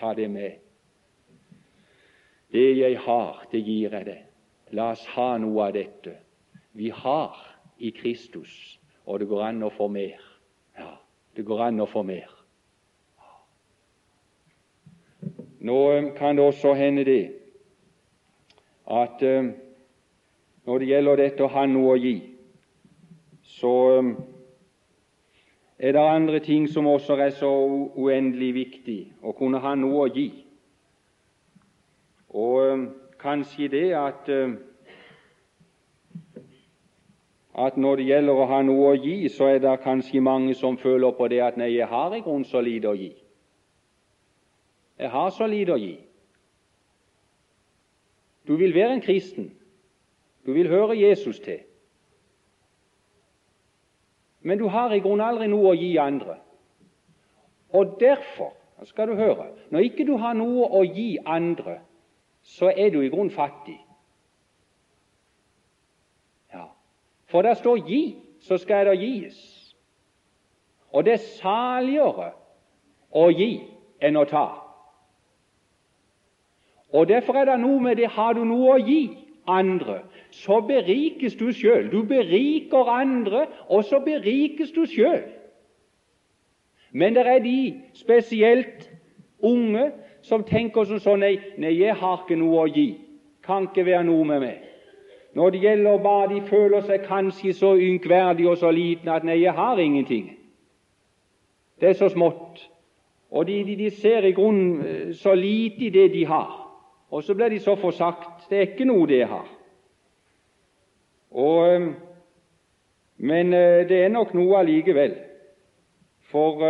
ta 0.00 0.14
det 0.18 0.28
med. 0.32 0.67
Det 2.52 2.78
jeg 2.78 2.98
har, 3.04 3.44
det 3.52 3.60
gir 3.60 3.92
jeg 3.92 4.06
deg. 4.06 4.24
La 4.72 4.92
oss 4.92 5.04
ha 5.14 5.36
noe 5.40 5.68
av 5.68 5.74
dette. 5.76 6.14
Vi 6.72 6.90
har 6.94 7.36
i 7.78 7.90
Kristus, 7.90 8.78
og 9.04 9.20
det 9.20 9.28
går 9.28 9.44
an 9.50 9.62
å 9.66 9.72
få 9.72 9.88
mer. 9.92 10.20
Ja, 10.78 10.94
det 11.36 11.44
går 11.48 11.68
an 11.68 11.80
å 11.84 11.88
få 11.88 12.04
mer. 12.08 12.28
Nå 15.58 15.76
um, 15.92 16.10
kan 16.16 16.36
det 16.36 16.44
også 16.44 16.72
hende 16.78 17.04
det 17.04 17.22
at 18.88 19.22
um, 19.22 19.52
når 20.64 20.78
det 20.78 20.88
gjelder 20.88 21.20
dette 21.20 21.44
å 21.44 21.52
ha 21.52 21.64
noe 21.66 21.96
å 21.96 22.00
gi, 22.00 22.14
så 23.58 23.72
um, 23.98 24.12
er 25.78 25.96
det 25.96 26.04
andre 26.04 26.40
ting 26.44 26.68
som 26.70 26.86
også 26.86 27.18
er 27.20 27.34
så 27.36 27.50
uendelig 27.98 28.52
viktig 28.54 29.00
å 29.22 29.34
kunne 29.36 29.60
ha 29.64 29.74
noe 29.76 30.06
å 30.06 30.12
gi. 30.14 30.30
Og 32.28 32.72
um, 32.72 32.88
kanskje 33.18 33.68
det 33.68 33.92
at, 33.96 34.28
um, 34.28 34.58
at 37.58 37.76
når 37.76 37.96
det 37.96 38.06
gjelder 38.06 38.32
å 38.34 38.48
ha 38.50 38.60
noe 38.62 38.90
å 38.92 38.98
gi, 38.98 39.28
så 39.32 39.48
er 39.54 39.62
det 39.64 39.78
kanskje 39.82 40.20
mange 40.20 40.54
som 40.54 40.78
føler 40.78 41.14
på 41.16 41.28
det 41.28 41.40
at 41.42 41.56
nei, 41.56 41.72
jeg 41.76 41.88
har 41.88 42.14
i 42.14 42.20
grunnen 42.20 42.44
så 42.44 42.60
lite 42.60 42.90
å 42.90 42.98
gi. 42.98 43.14
Jeg 44.98 45.10
har 45.10 45.30
så 45.30 45.46
lite 45.46 45.72
å 45.72 45.80
gi. 45.80 45.96
Du 48.48 48.56
vil 48.56 48.74
være 48.74 48.98
en 48.98 49.04
kristen. 49.04 49.52
Du 50.46 50.52
vil 50.52 50.68
høre 50.68 50.96
Jesus 50.96 51.40
til. 51.40 51.60
Men 54.40 54.58
du 54.58 54.68
har 54.68 54.92
i 54.92 55.00
grunnen 55.00 55.26
aldri 55.26 55.48
noe 55.50 55.72
å 55.72 55.76
gi 55.76 55.96
andre. 56.00 56.38
Og 57.76 57.98
derfor 58.00 58.54
skal 58.88 59.10
du 59.10 59.18
høre 59.18 59.50
når 59.70 59.90
ikke 59.90 60.06
du 60.06 60.16
har 60.16 60.36
noe 60.38 60.68
å 60.72 60.84
gi 60.86 61.18
andre, 61.26 61.80
så 62.48 62.72
er 62.76 62.90
du 62.90 63.00
i 63.00 63.08
grunnen 63.08 63.30
fattig. 63.30 63.76
Ja, 66.54 66.64
For 67.26 67.42
det 67.42 67.56
står 67.56 67.76
'gi, 67.76 68.16
så 68.40 68.56
skal 68.56 68.86
det 68.86 68.98
gis'. 68.98 69.74
Og 70.92 71.04
det 71.04 71.12
er 71.12 71.16
saligere 71.16 72.32
å 73.10 73.28
gi 73.28 73.60
enn 74.00 74.16
å 74.16 74.24
ta. 74.24 74.46
Og 76.92 77.08
Derfor 77.08 77.34
er 77.34 77.44
det 77.44 77.60
noe 77.60 77.80
med 77.80 77.96
det 77.96 78.08
har 78.08 78.32
du 78.32 78.44
noe 78.44 78.74
å 78.74 78.80
gi 78.80 79.18
andre, 79.46 80.02
så 80.30 80.60
berikes 80.60 81.36
du 81.36 81.52
sjøl. 81.52 81.90
Du 81.92 82.02
beriker 82.02 82.88
andre, 82.88 83.46
og 83.68 83.84
så 83.84 84.00
berikes 84.00 84.70
du 84.70 84.86
sjøl. 84.86 85.22
Men 86.92 87.14
det 87.14 87.26
er 87.26 87.38
de, 87.38 87.82
spesielt 87.94 88.90
unge, 89.42 89.92
som 90.22 90.44
tenker 90.44 90.84
som 90.84 91.00
sånn 91.00 91.22
nei, 91.22 91.36
nei, 91.58 91.74
jeg 91.78 91.94
har 92.00 92.22
ikke 92.22 92.38
noe 92.38 92.64
å 92.64 92.70
gi. 92.72 92.88
Kan 93.44 93.68
ikke 93.68 93.86
være 93.86 94.06
noe 94.08 94.24
med 94.28 94.42
meg. 94.42 94.64
Når 95.38 95.50
det 95.50 95.60
gjelder 95.62 96.02
bare 96.02 96.32
de 96.32 96.40
føler 96.48 96.82
seg 96.86 97.04
kanskje 97.06 97.52
så 97.54 97.74
ynkverdige 97.76 98.50
og 98.50 98.58
så 98.58 98.72
liten 98.74 99.10
at 99.12 99.24
nei, 99.24 99.38
jeg 99.42 99.54
har 99.54 99.78
ingenting. 99.78 100.32
Det 101.80 101.92
er 101.92 101.98
så 101.98 102.08
smått. 102.08 102.64
Og 103.30 103.46
de, 103.46 103.64
de, 103.64 103.76
de 103.76 103.90
ser 103.90 104.24
i 104.24 104.32
grunnen 104.32 104.86
eh, 104.86 105.14
så 105.14 105.34
lite 105.34 105.84
i 105.84 105.90
det 105.94 106.12
de 106.12 106.24
har. 106.26 106.64
Og 107.10 107.22
så 107.24 107.34
blir 107.34 107.48
de 107.48 107.60
så 107.60 107.76
forsagt. 107.76 108.48
Det 108.50 108.58
er 108.58 108.66
ikke 108.70 108.88
noe 108.88 109.06
det 109.06 109.20
jeg 109.22 109.28
har. 109.28 109.48
Og, 111.30 111.68
eh, 111.68 111.88
men 113.16 113.52
eh, 113.52 113.84
det 113.88 114.02
er 114.04 114.12
nok 114.12 114.34
noe 114.34 114.58
allikevel. 114.58 115.14
For 116.28 116.60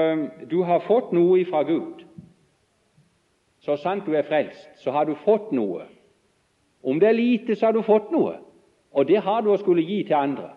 du 0.47 0.61
har 0.63 0.85
fått 0.87 1.11
noe 1.11 1.41
ifra 1.41 1.65
Gud. 1.67 2.05
Så 3.69 3.75
sant 3.77 4.07
du 4.07 4.15
er 4.17 4.25
frelst, 4.25 4.71
så 4.81 4.95
har 4.97 5.05
du 5.05 5.13
fått 5.27 5.51
noe. 5.53 5.83
Om 6.81 7.01
det 7.01 7.09
er 7.11 7.17
lite, 7.19 7.53
så 7.55 7.67
har 7.67 7.75
du 7.77 7.83
fått 7.85 8.07
noe, 8.09 8.39
og 8.97 9.05
det 9.11 9.21
har 9.21 9.43
du 9.45 9.51
å 9.53 9.59
skulle 9.61 9.85
gi 9.85 9.99
til 10.09 10.17
andre. 10.17 10.55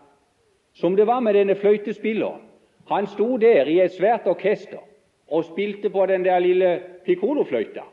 Som 0.80 0.96
det 0.96 1.04
var 1.10 1.20
med 1.20 1.36
denne 1.36 1.58
fløytespilleren. 1.60 2.46
Han 2.88 3.10
sto 3.12 3.36
der 3.38 3.68
i 3.68 3.82
et 3.84 3.92
svært 3.92 4.30
orkester 4.32 4.80
og 5.28 5.44
spilte 5.50 5.92
på 5.92 6.06
den 6.08 6.24
der 6.24 6.40
lille 6.40 6.70
piccolofløyta. 7.04 7.84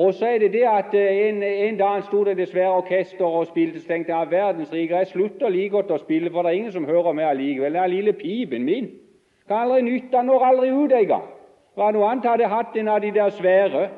Og 0.00 0.14
så 0.14 0.30
er 0.30 0.38
det 0.38 0.50
det 0.54 0.64
at 0.64 0.96
eh, 0.96 1.28
en, 1.28 1.42
en 1.42 1.76
dag 1.76 1.92
han 1.98 2.08
sto 2.08 2.24
der 2.24 2.40
det 2.40 2.48
svære 2.48 2.80
orkesteret 2.80 3.36
og 3.42 3.46
spilte, 3.52 3.80
så 3.80 3.92
tenkte 3.92 4.16
jeg 4.16 4.30
verdens 4.30 4.72
rike, 4.72 4.96
jeg 4.96 5.12
slutter 5.12 5.52
like 5.52 5.76
godt 5.76 5.92
å 5.92 6.00
spille, 6.00 6.32
for 6.32 6.40
det 6.40 6.54
er 6.54 6.62
ingen 6.62 6.72
som 6.72 6.88
hører 6.88 7.12
meg 7.12 7.28
allikevel. 7.34 7.76
Den 7.76 7.94
lille 7.98 8.16
pipen 8.16 8.64
min 8.64 8.90
kan 9.44 9.66
aldri 9.66 9.84
nytte, 9.84 10.16
den 10.16 10.32
når 10.32 10.48
aldri 10.48 10.72
ut 10.72 10.96
engang. 11.02 11.30
Var 11.76 11.92
noe 11.92 12.08
annet 12.08 12.32
hadde 12.32 12.48
hatt 12.48 12.76
en 12.80 12.88
av 12.88 13.04
de 13.04 13.12
der 13.12 13.32
svære, 13.36 13.88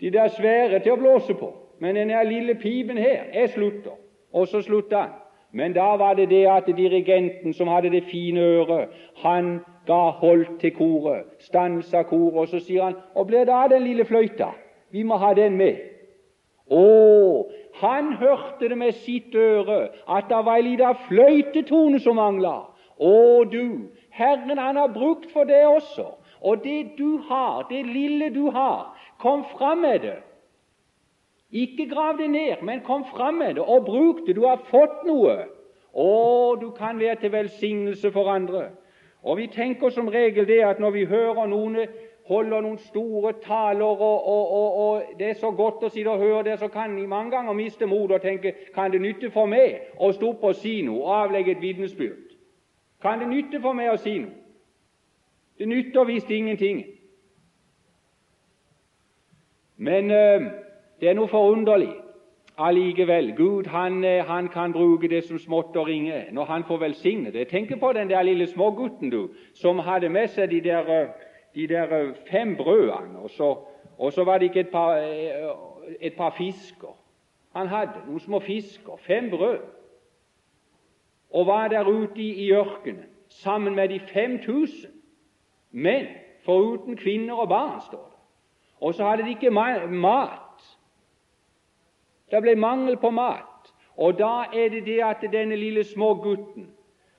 de 0.00 0.10
der 0.10 0.28
svære 0.28 0.80
til 0.80 0.92
å 0.92 1.00
blåse 1.00 1.34
på. 1.34 1.52
Men 1.80 1.96
denne 1.96 2.24
lille 2.24 2.54
pipen 2.54 2.98
her 2.98 3.30
jeg 3.34 3.50
slutter. 3.54 3.96
Og 4.32 4.48
så 4.48 4.60
slutta 4.62 4.96
han. 4.96 5.14
Men 5.52 5.72
da 5.72 5.94
var 5.96 6.14
det 6.14 6.30
det 6.30 6.44
at 6.50 6.66
dirigenten 6.66 7.54
som 7.54 7.68
hadde 7.68 7.90
det 7.90 8.04
fine 8.10 8.40
øret, 8.40 8.88
han 9.16 9.60
ga 9.86 10.10
holdt 10.20 10.60
til 10.60 10.74
koret, 10.74 11.24
stansa 11.40 12.02
koret, 12.02 12.38
og 12.38 12.48
så 12.48 12.60
sier 12.60 12.84
han 12.84 12.96
Og 13.14 13.26
blir 13.26 13.44
det 13.44 13.54
av 13.54 13.70
den 13.70 13.82
lille 13.82 14.04
fløyta? 14.04 14.50
Vi 14.90 15.02
må 15.02 15.16
ha 15.16 15.34
den 15.34 15.56
med. 15.56 15.76
Å, 16.70 17.46
han 17.80 18.12
hørte 18.18 18.68
det 18.68 18.78
med 18.78 18.92
sitt 18.92 19.34
øre 19.34 19.88
at 20.08 20.28
det 20.28 20.42
var 20.44 20.58
ei 20.58 20.66
lita 20.66 20.92
fløytetone 21.06 22.00
som 22.02 22.18
mangla. 22.18 22.56
Å 22.98 23.44
du, 23.44 23.92
Herren 24.10 24.58
han 24.58 24.76
har 24.76 24.92
brukt 24.92 25.30
for 25.32 25.44
det 25.44 25.62
også. 25.66 26.08
Og 26.42 26.64
det 26.64 26.98
du 26.98 27.18
har, 27.28 27.66
det 27.70 27.84
lille 27.86 28.30
du 28.34 28.50
har, 28.50 28.95
kom 29.18 29.44
fram 29.58 29.78
med 29.78 30.00
det. 30.00 30.16
Ikke 31.50 31.88
grav 31.88 32.16
det 32.18 32.30
ned, 32.30 32.62
men 32.62 32.80
kom 32.80 33.04
fram 33.16 33.34
med 33.34 33.54
det 33.54 33.62
og 33.62 33.84
bruk 33.84 34.26
det. 34.26 34.36
Du 34.36 34.46
har 34.46 34.60
fått 34.70 35.04
noe. 35.06 35.36
Og 35.92 36.60
du 36.60 36.70
kan 36.70 36.98
være 37.00 37.16
til 37.20 37.32
velsignelse 37.32 38.12
for 38.12 38.28
andre. 38.30 38.68
Og 39.22 39.36
Vi 39.36 39.46
tenker 39.46 39.88
som 39.90 40.08
regel 40.08 40.46
det 40.46 40.60
at 40.64 40.80
når 40.80 40.90
vi 40.90 41.04
hører 41.04 41.46
noen 41.46 41.78
holder 42.28 42.60
noen 42.60 42.78
store 42.78 43.32
taler, 43.42 43.84
og, 43.84 44.26
og, 44.26 44.52
og, 44.52 44.74
og 44.74 45.02
det 45.18 45.28
er 45.28 45.38
så 45.38 45.50
godt 45.50 45.84
å 45.86 45.90
sitte 45.94 46.10
og 46.10 46.18
høre 46.22 46.42
det, 46.44 46.58
så 46.58 46.68
kan 46.68 46.96
vi 46.96 47.06
mange 47.06 47.30
ganger 47.36 47.54
miste 47.54 47.86
motet 47.86 48.16
og 48.18 48.24
tenke 48.24 48.52
kan 48.74 48.90
det 48.90 49.00
nytte 49.00 49.30
for 49.30 49.46
meg 49.46 49.94
å 50.02 50.10
stå 50.14 50.32
opp 50.32 50.42
og 50.50 50.58
si 50.58 50.80
noe 50.86 51.04
og 51.04 51.14
avlegge 51.20 51.54
et 51.54 51.62
vitnesbyrd? 51.62 52.34
Kan 53.02 53.22
det 53.22 53.30
nytte 53.30 53.60
for 53.62 53.78
meg 53.78 53.92
å 53.92 54.00
si 54.02 54.18
noe? 54.24 54.34
Det 55.58 55.68
nytter 55.68 56.04
visst 56.04 56.30
ingenting. 56.30 56.82
Men 59.76 60.10
øh, 60.10 60.40
det 61.00 61.08
er 61.08 61.14
noe 61.14 61.28
forunderlig 61.28 61.92
allikevel. 62.58 63.34
Gud 63.36 63.66
han, 63.66 64.04
øh, 64.04 64.24
han, 64.24 64.48
kan 64.48 64.72
bruke 64.72 65.08
det 65.08 65.24
som 65.24 65.38
smått 65.38 65.76
og 65.76 65.86
ringe 65.86 66.24
når 66.32 66.44
han 66.44 66.64
får 66.64 66.76
velsigne 66.76 67.32
det. 67.32 67.48
Tenk 67.48 67.80
på 67.80 67.92
den 67.92 68.10
der 68.10 68.22
lille 68.22 68.46
smågutten 68.46 69.10
du, 69.10 69.28
som 69.54 69.78
hadde 69.78 70.08
med 70.08 70.28
seg 70.28 70.50
de 70.50 70.60
der, 70.60 70.90
øh, 71.02 71.08
de 71.54 71.68
der 71.68 72.12
fem 72.30 72.56
brødene, 72.56 73.18
og 73.18 73.30
så, 73.30 73.56
og 73.98 74.12
så, 74.12 74.24
var 74.24 74.38
det 74.38 74.44
ikke 74.44 74.60
et 74.60 74.68
par, 74.68 74.96
et 76.00 76.14
par 76.16 76.34
fisker. 76.38 76.96
Han 77.56 77.66
hadde 77.66 78.04
noen 78.06 78.20
små 78.20 78.38
fisker, 78.38 78.96
fem 78.96 79.30
brød, 79.30 79.58
og 81.30 81.46
var 81.46 81.68
der 81.68 81.88
ute 81.88 82.20
i, 82.20 82.46
i 82.46 82.52
ørkenen 82.52 83.04
sammen 83.28 83.74
med 83.74 83.88
de 83.88 84.00
5000 84.00 84.90
men 85.76 86.06
foruten 86.44 86.96
kvinner 86.96 87.34
og 87.34 87.48
barn, 87.48 87.80
står 87.80 88.04
det. 88.10 88.15
Og 88.80 88.94
så 88.94 89.04
hadde 89.04 89.24
de 89.24 89.28
ikke 89.28 89.50
mat. 89.50 90.64
Det 92.30 92.42
ble 92.42 92.56
mangel 92.56 92.96
på 92.96 93.10
mat. 93.10 93.72
Og 93.96 94.18
da 94.18 94.44
er 94.52 94.68
det 94.68 94.86
det 94.86 95.00
at 95.04 95.24
denne 95.32 95.56
lille 95.56 95.84
små 95.84 96.14
gutten 96.14 96.68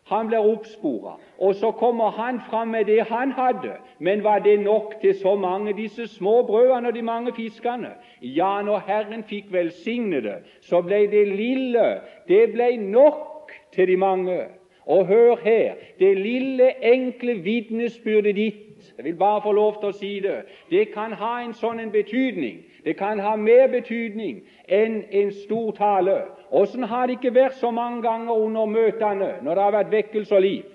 han 0.07 0.27
blir 0.27 0.39
oppspora, 0.39 1.17
og 1.37 1.55
så 1.55 1.71
kommer 1.71 2.09
han 2.15 2.39
fram 2.49 2.67
med 2.67 2.85
det 2.85 3.01
han 3.09 3.31
hadde. 3.31 3.73
Men 3.99 4.23
var 4.23 4.39
det 4.39 4.59
nok 4.59 4.93
til 5.01 5.19
så 5.19 5.35
mange, 5.35 5.73
disse 5.73 6.07
små 6.07 6.45
brødene 6.47 6.87
og 6.87 6.95
de 6.95 7.01
mange 7.01 7.33
fiskene? 7.35 7.91
Ja, 8.21 8.61
når 8.61 8.79
Herren 8.87 9.23
fikk 9.23 9.51
velsigne 9.51 10.21
det, 10.23 10.37
så 10.61 10.81
ble 10.81 11.01
det 11.11 11.27
lille 11.27 11.99
det 12.27 12.53
ble 12.53 12.77
nok 12.77 13.51
til 13.75 13.87
de 13.87 13.97
mange. 13.97 14.39
Og 14.85 15.05
hør 15.05 15.35
her, 15.43 15.75
det 15.99 16.17
lille, 16.17 16.71
enkle 16.93 17.33
vitnesbyrdet 17.43 18.35
ditt 18.35 18.66
jeg 18.97 19.05
vil 19.05 19.15
bare 19.15 19.41
få 19.41 19.51
lov 19.51 19.79
til 19.79 19.89
å 19.89 19.95
si 19.95 20.19
det. 20.19 20.37
Det 20.69 20.87
kan 20.93 21.13
ha 21.13 21.33
en 21.41 21.53
sånn 21.53 21.79
en 21.79 21.91
betydning. 21.91 22.63
Det 22.85 22.97
kan 22.97 23.19
ha 23.19 23.35
mer 23.35 23.67
betydning 23.71 24.41
enn 24.67 25.03
en 25.11 25.31
stor 25.31 25.71
tale. 25.77 26.17
Åssen 26.51 26.83
har 26.83 27.07
det 27.07 27.17
ikke 27.17 27.35
vært 27.35 27.59
så 27.59 27.71
mange 27.71 28.01
ganger 28.05 28.33
under 28.33 28.65
møtene 28.65 29.31
når 29.41 29.55
det 29.55 29.63
har 29.63 29.77
vært 29.77 29.91
vekkelse 29.91 30.35
og 30.35 30.41
liv? 30.41 30.65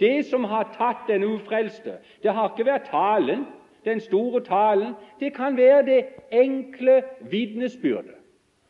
Det 0.00 0.26
som 0.26 0.44
har 0.44 0.70
tatt 0.76 1.08
den 1.08 1.24
ufrelste, 1.24 1.98
det 2.22 2.32
har 2.32 2.52
ikke 2.52 2.70
vært 2.70 2.90
talen, 2.90 3.46
den 3.84 4.00
store 4.00 4.40
talen. 4.44 4.94
Det 5.20 5.32
kan 5.34 5.56
være 5.56 5.82
det 5.86 6.04
enkle 6.30 7.02
vitnesbyrdet. 7.30 8.14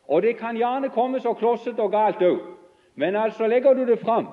Og 0.09 0.21
det 0.21 0.37
kan 0.37 0.57
gjerne 0.57 0.89
komme 0.89 1.19
så 1.21 1.33
klossete 1.37 1.81
og 1.85 1.91
galt 1.91 2.21
òg. 2.25 2.39
Men 2.95 3.15
altså 3.15 3.47
legger 3.47 3.73
du 3.73 3.85
det 3.85 3.99
fram, 3.99 4.27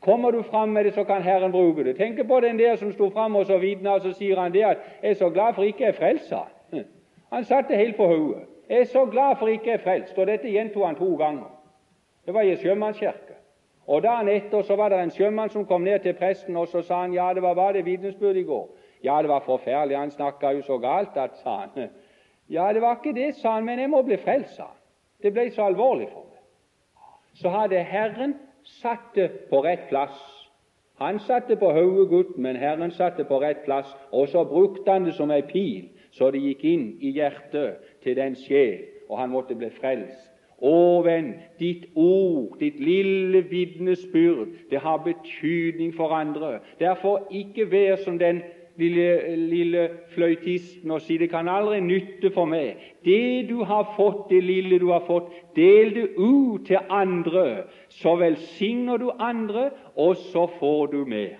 kommer 0.00 0.30
du 0.30 0.42
fram 0.42 0.68
med 0.68 0.84
det, 0.84 0.94
så 0.94 1.04
kan 1.04 1.22
Herren 1.22 1.52
bruke 1.52 1.84
det. 1.84 1.96
Tenk 1.96 2.28
på 2.28 2.40
den 2.40 2.58
der 2.58 2.76
som 2.76 2.92
sto 2.92 3.10
fram 3.10 3.36
og 3.36 3.46
så 3.46 3.58
vitna, 3.58 3.90
og 3.90 4.00
så 4.00 4.12
sier 4.12 4.40
han 4.40 4.52
det 4.52 4.62
at 4.62 4.78
'Jeg 5.02 5.10
er 5.10 5.14
så 5.14 5.30
glad 5.30 5.54
for 5.54 5.62
ikke 5.62 5.84
jeg 5.84 5.88
er 5.88 5.92
frelst', 5.92 6.34
han. 7.32 7.44
Satte 7.44 7.76
helt 7.76 7.96
på 7.96 8.06
hodet. 8.06 8.42
'Jeg 8.68 8.80
er 8.80 8.84
så 8.84 9.06
glad 9.06 9.36
for 9.36 9.46
ikke 9.46 9.70
jeg 9.70 9.74
er 9.74 9.78
frelst'. 9.78 10.20
Og 10.20 10.26
dette 10.26 10.48
gjentok 10.48 10.86
han 10.86 10.96
to 10.96 11.14
ganger. 11.14 11.60
Det 12.26 12.34
var 12.34 12.40
i 12.40 12.50
en 12.50 12.56
sjømannskirke. 12.56 13.34
Og 13.86 14.02
Dagen 14.02 14.28
etter 14.28 14.62
så 14.62 14.76
var 14.76 14.88
det 14.88 15.00
en 15.02 15.10
sjømann 15.10 15.50
som 15.50 15.66
kom 15.66 15.82
ned 15.82 15.98
til 15.98 16.14
presten, 16.14 16.56
og 16.56 16.68
så 16.68 16.82
sa 16.82 17.00
han 17.00 17.14
ja, 17.14 17.32
det 17.34 17.42
var 17.42 17.54
bare 17.54 17.72
det 17.72 17.84
vitnesbyrdet 17.84 18.36
i 18.36 18.42
går. 18.42 18.68
Ja, 19.04 19.22
det 19.22 19.28
var 19.28 19.40
forferdelig, 19.40 19.96
han 19.96 20.10
snakka 20.10 20.50
jo 20.50 20.62
så 20.62 20.78
galt 20.78 21.16
at, 21.16 21.38
sa 21.42 21.56
han. 21.56 21.88
Ja, 22.50 22.72
det 22.72 22.82
var 22.82 22.96
ikke 22.96 23.20
det, 23.20 23.34
sa 23.34 23.52
han, 23.52 23.64
men 23.64 23.78
jeg 23.78 23.90
må 23.90 24.02
bli 24.02 24.16
frelst, 24.16 24.56
sa 24.56 24.62
han. 24.62 24.78
Det 25.22 25.32
ble 25.32 25.50
så 25.54 25.68
alvorlig 25.70 26.08
for 26.12 26.24
meg. 26.26 26.40
Så 27.34 27.48
hadde 27.48 27.82
Herren 27.82 28.34
satt 28.78 29.14
det 29.14 29.30
på 29.50 29.62
rett 29.64 29.88
plass. 29.88 30.18
Han 31.00 31.18
satte 31.24 31.56
på 31.56 31.72
hodet 31.72 32.08
gutten, 32.08 32.42
men 32.42 32.56
Herren 32.56 32.90
satte 32.92 33.24
på 33.24 33.40
rett 33.40 33.64
plass, 33.64 33.88
og 34.12 34.28
så 34.28 34.44
brukte 34.44 34.92
han 34.92 35.06
det 35.08 35.14
som 35.16 35.30
ei 35.32 35.40
pil, 35.48 35.88
så 36.12 36.28
det 36.30 36.42
gikk 36.44 36.64
inn 36.68 36.84
i 37.00 37.14
hjertet 37.16 37.80
til 38.04 38.18
den 38.18 38.36
sjel, 38.36 38.82
og 39.08 39.16
han 39.22 39.32
måtte 39.32 39.56
bli 39.56 39.70
frelst. 39.78 40.26
Å, 40.60 41.00
venn, 41.00 41.30
ditt 41.56 41.86
ord, 41.96 42.58
ditt 42.60 42.76
lille 42.84 43.40
vitnesbyrd, 43.48 44.52
det 44.68 44.82
har 44.84 45.00
betydning 45.06 45.94
for 45.96 46.12
andre. 46.12 46.58
Derfor 46.78 47.24
ikke 47.32 47.70
vær 47.72 47.96
som 48.04 48.18
den 48.20 48.42
lille, 48.80 49.36
lille 49.36 49.88
fløytisten 50.14 50.90
og 50.90 51.02
si 51.04 51.18
det 51.20 51.30
kan 51.30 51.48
aldri 51.48 51.80
nytte 51.84 52.30
for 52.34 52.48
meg. 52.48 52.80
Det 53.04 53.48
du 53.48 53.62
har 53.64 53.92
fått, 53.96 54.30
det 54.30 54.42
lille 54.44 54.78
du 54.80 54.88
har 54.90 55.04
fått, 55.06 55.28
del 55.56 55.94
det 55.94 56.06
ut 56.16 56.66
til 56.66 56.78
andre. 56.88 57.64
Så 57.88 58.16
velsigner 58.16 58.96
du 58.96 59.10
andre, 59.18 59.70
og 59.96 60.16
så 60.16 60.46
får 60.58 60.86
du 60.86 61.04
mer. 61.04 61.38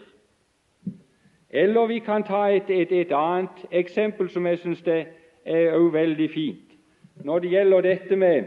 Eller 1.50 1.86
vi 1.86 1.98
kan 1.98 2.22
ta 2.22 2.46
et, 2.46 2.70
et, 2.70 2.92
et 2.92 3.12
annet 3.12 3.64
eksempel 3.70 4.30
som 4.30 4.46
jeg 4.46 4.58
syns 4.62 4.84
er 4.86 5.72
også 5.72 5.92
veldig 5.92 6.30
fint. 6.30 6.76
Når 7.24 7.38
det 7.38 7.50
gjelder 7.50 7.80
dette 7.80 8.16
med, 8.16 8.44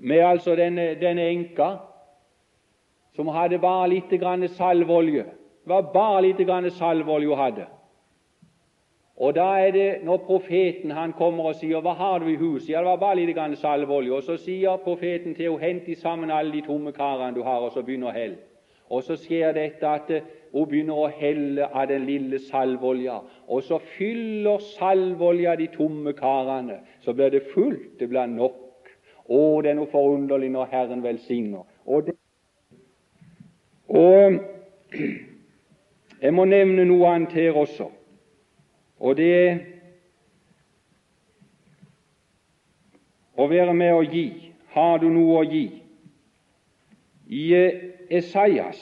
med 0.00 0.24
altså 0.24 0.56
denne, 0.56 0.94
denne 1.00 1.28
enka 1.28 1.74
som 3.16 3.28
hadde 3.28 3.58
bare 3.60 3.88
litt 3.92 4.14
salvolje 4.56 5.26
det 5.64 5.70
var 5.70 5.92
bare 5.94 6.22
litt 6.22 6.42
grann 6.46 6.70
salveolje 6.70 7.28
hun 7.28 7.38
hadde. 7.38 7.66
Og 9.22 9.34
da 9.36 9.44
er 9.62 9.70
det 9.70 9.88
når 10.02 10.24
profeten 10.26 10.90
han 10.90 11.12
kommer 11.12 11.44
og 11.44 11.54
sier 11.54 11.80
'Hva 11.80 11.94
har 11.94 12.18
du 12.18 12.26
i 12.26 12.36
huset?' 12.36 12.70
Ja, 12.70 12.78
det 12.78 12.86
var 12.86 12.96
bare 12.96 13.16
litt 13.16 13.36
grann 13.36 13.56
salveolje. 13.56 14.12
Og 14.12 14.22
så 14.22 14.36
sier 14.36 14.76
profeten 14.76 15.34
til 15.34 15.58
henne 15.58 15.80
'Hent 15.86 15.98
sammen 15.98 16.30
alle 16.30 16.52
de 16.52 16.60
tomme 16.60 16.92
karene 16.92 17.34
du 17.34 17.42
har', 17.42 17.62
og 17.62 17.72
så 17.72 17.82
begynner 17.82 18.08
å 18.08 18.12
helle. 18.12 18.36
Og 18.90 19.02
så 19.02 19.16
skjer 19.16 19.52
dette 19.52 19.88
at 19.88 20.10
eh, 20.10 20.22
hun 20.52 20.68
begynner 20.68 20.94
å 20.94 21.08
helle 21.08 21.64
av 21.64 21.88
den 21.88 22.04
lille 22.06 22.38
salveolja. 22.38 23.20
Og 23.48 23.62
så 23.62 23.78
fyller 23.78 24.58
salveolja 24.58 25.56
de 25.56 25.66
tomme 25.66 26.12
karene. 26.12 26.80
Så 27.00 27.12
blir 27.12 27.30
det 27.30 27.42
fullt, 27.54 27.98
det 28.00 28.08
blir 28.08 28.26
nok. 28.26 28.88
Å, 29.28 29.62
det 29.62 29.70
er 29.70 29.74
noe 29.74 29.86
forunderlig 29.86 30.50
når 30.50 30.68
Herren 30.74 31.02
velsigner. 31.02 31.64
Og, 31.86 32.06
det, 32.06 32.14
og 33.88 34.40
jeg 36.22 36.34
må 36.34 36.44
nevne 36.44 36.84
noe 36.86 37.08
annet 37.10 37.32
her 37.34 37.56
også, 37.58 37.88
og 39.02 39.16
det 39.18 39.30
er 39.34 39.56
å 43.34 43.48
være 43.50 43.74
med 43.74 43.94
å 43.96 44.02
gi. 44.06 44.26
Har 44.72 45.00
du 45.02 45.08
noe 45.10 45.40
å 45.40 45.46
gi? 45.48 45.66
I 47.32 47.42
Esaias 48.12 48.80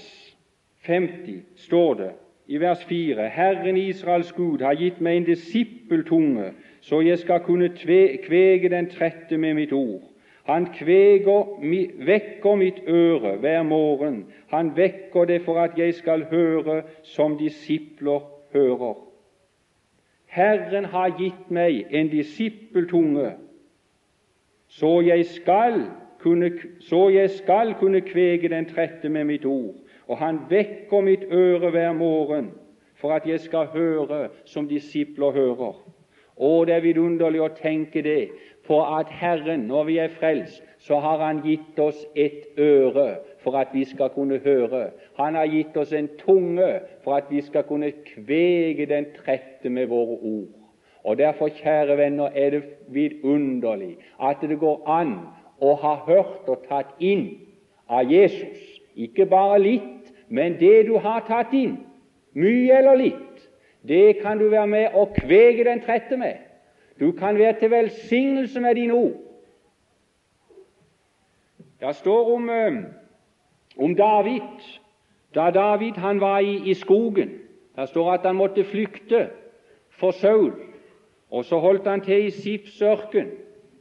50 0.87 1.40
står 1.64 1.94
det 2.03 2.11
i 2.50 2.61
vers 2.61 2.83
4.: 2.85 3.29
Herren 3.31 3.79
Israels 3.79 4.33
Gud 4.37 4.61
har 4.66 4.76
gitt 4.76 5.00
meg 5.00 5.20
en 5.20 5.29
disippeltunge, 5.31 6.53
så 6.81 7.00
jeg 7.00 7.18
skal 7.22 7.40
kunne 7.46 7.70
kvege 7.72 8.68
den 8.68 8.90
trette 8.90 9.38
med 9.38 9.55
mitt 9.55 9.72
ord. 9.72 10.10
Han 10.50 10.66
kveger, 10.74 11.60
vekker 12.06 12.56
mitt 12.58 12.80
øre 12.88 13.36
hver 13.38 13.62
morgen. 13.62 14.24
Han 14.50 14.72
vekker 14.76 15.24
det 15.24 15.42
for 15.44 15.60
at 15.62 15.78
jeg 15.78 15.94
skal 15.94 16.24
høre 16.30 16.82
som 17.06 17.36
disipler 17.38 18.24
hører. 18.52 18.96
Herren 20.26 20.84
har 20.90 21.14
gitt 21.18 21.50
meg 21.54 21.94
en 21.94 22.10
disippeltunge, 22.10 23.32
så 24.70 24.90
jeg 25.06 25.26
skal 25.26 25.84
kunne, 26.18 26.50
så 26.80 27.08
jeg 27.14 27.30
skal 27.30 27.74
kunne 27.78 28.00
kvege 28.00 28.50
den 28.50 28.66
trette 28.66 29.08
med 29.08 29.24
mitt 29.30 29.46
ord. 29.46 29.74
Og 30.06 30.18
han 30.18 30.42
vekker 30.50 31.06
mitt 31.06 31.24
øre 31.30 31.70
hver 31.70 31.92
morgen 31.92 32.50
for 32.94 33.14
at 33.14 33.26
jeg 33.26 33.40
skal 33.40 33.70
høre 33.70 34.28
som 34.44 34.68
disipler 34.68 35.30
hører. 35.30 35.78
Å, 36.40 36.50
det 36.64 36.74
er 36.74 36.84
vidunderlig 36.84 37.42
å 37.42 37.52
tenke 37.54 38.02
det, 38.02 38.30
på 38.70 38.78
at 38.87 39.06
Herren, 39.11 39.61
når 39.61 39.85
vi 39.85 39.96
er 39.98 40.09
frelst, 40.09 40.62
så 40.78 40.98
har 41.02 41.18
Han 41.18 41.40
gitt 41.42 41.78
oss 41.78 42.06
et 42.14 42.46
øre 42.59 43.16
for 43.42 43.59
at 43.59 43.68
vi 43.72 43.85
skal 43.85 44.12
kunne 44.14 44.38
høre. 44.38 44.90
Han 45.18 45.35
har 45.35 45.46
gitt 45.50 45.76
oss 45.76 45.92
en 45.92 46.09
tunge 46.18 46.68
for 47.04 47.16
at 47.16 47.24
vi 47.30 47.40
skal 47.42 47.64
kunne 47.66 47.90
kvege 47.90 48.87
den 48.87 49.06
trette 49.16 49.68
med 49.68 49.87
våre 49.87 50.18
ord. 50.22 50.52
Og 51.04 51.18
Derfor, 51.18 51.48
kjære 51.48 51.96
venner, 51.96 52.28
er 52.35 52.50
det 52.50 52.62
vidunderlig 52.88 53.96
at 54.22 54.37
det 54.40 54.59
går 54.59 54.85
an 54.87 55.16
å 55.61 55.74
ha 55.74 55.94
hørt 56.06 56.46
og 56.46 56.62
tatt 56.68 56.92
inn 57.00 57.26
av 57.88 58.12
Jesus. 58.12 58.61
Ikke 58.94 59.26
bare 59.26 59.59
litt, 59.59 60.12
men 60.28 60.61
det 60.61 60.87
du 60.87 60.94
har 60.98 61.24
tatt 61.26 61.50
inn, 61.56 61.80
mye 62.38 62.78
eller 62.78 63.02
litt, 63.02 63.48
det 63.83 64.20
kan 64.22 64.38
du 64.38 64.46
være 64.52 64.70
med 64.70 64.94
å 64.94 65.09
kvege 65.16 65.66
den 65.66 65.83
trette 65.83 66.20
med. 66.20 66.49
Du 67.00 67.12
kan 67.12 67.38
være 67.38 67.58
til 67.58 67.70
velsignelse 67.70 68.60
med 68.60 68.74
dine 68.74 68.92
ord. 68.92 69.12
Det 71.80 71.96
står 71.96 72.34
om, 72.34 72.50
om 73.78 73.96
David 73.96 74.40
da 75.34 75.50
David 75.50 75.92
han 75.92 76.20
var 76.20 76.38
i, 76.38 76.70
i 76.70 76.74
skogen. 76.74 77.30
Det 77.76 77.88
står 77.88 78.12
at 78.12 78.20
han 78.26 78.36
måtte 78.36 78.64
flykte 78.64 79.28
for 79.90 80.10
Saul. 80.10 80.52
Og 81.30 81.44
så 81.44 81.58
holdt 81.58 81.86
han 81.86 82.00
til 82.00 82.26
i 82.26 82.30
Sips 82.30 82.82
ørken, 82.82 83.28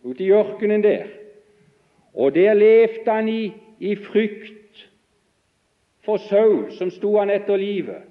ute 0.03 0.23
i 0.23 0.31
ørkenen 0.31 0.83
der. 0.83 1.03
Og 2.13 2.35
der 2.35 2.53
levde 2.53 3.11
han 3.11 3.27
i, 3.27 3.53
i 3.79 3.95
frykt 3.95 4.89
for 6.05 6.17
Saul, 6.17 6.71
som 6.71 6.89
sto 6.89 7.17
han 7.17 7.29
etter 7.29 7.57
livet. 7.57 8.01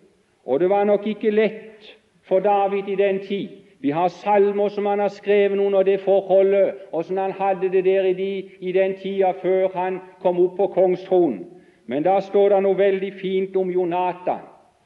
Og 0.45 0.61
det 0.61 0.69
var 0.71 0.85
nok 0.85 1.07
ikke 1.07 1.31
lett 1.31 1.99
for 2.23 2.41
David 2.41 2.89
i 2.89 2.95
den 2.95 3.21
tid 3.27 3.58
vi 3.81 3.91
har 3.91 4.09
salmer 4.09 4.69
som 4.69 4.87
han 4.87 4.99
har 4.99 5.09
skrevet 5.09 5.59
under 5.59 5.83
det 5.83 6.01
forholdet, 6.01 6.75
åssen 6.93 7.19
han 7.19 7.33
hadde 7.33 7.69
det 7.69 7.85
der 7.85 8.05
i, 8.05 8.13
de, 8.13 8.51
i 8.61 8.73
den 8.73 8.95
tida 8.99 9.33
før 9.43 9.69
han 9.75 10.01
kom 10.21 10.41
opp 10.41 10.57
på 10.57 10.67
kongstronen. 10.67 11.45
Men 11.87 12.03
da 12.03 12.19
står 12.21 12.49
det 12.49 12.63
noe 12.63 12.77
veldig 12.77 13.13
fint 13.21 13.57
om 13.57 13.71
Jonatan, 13.71 14.43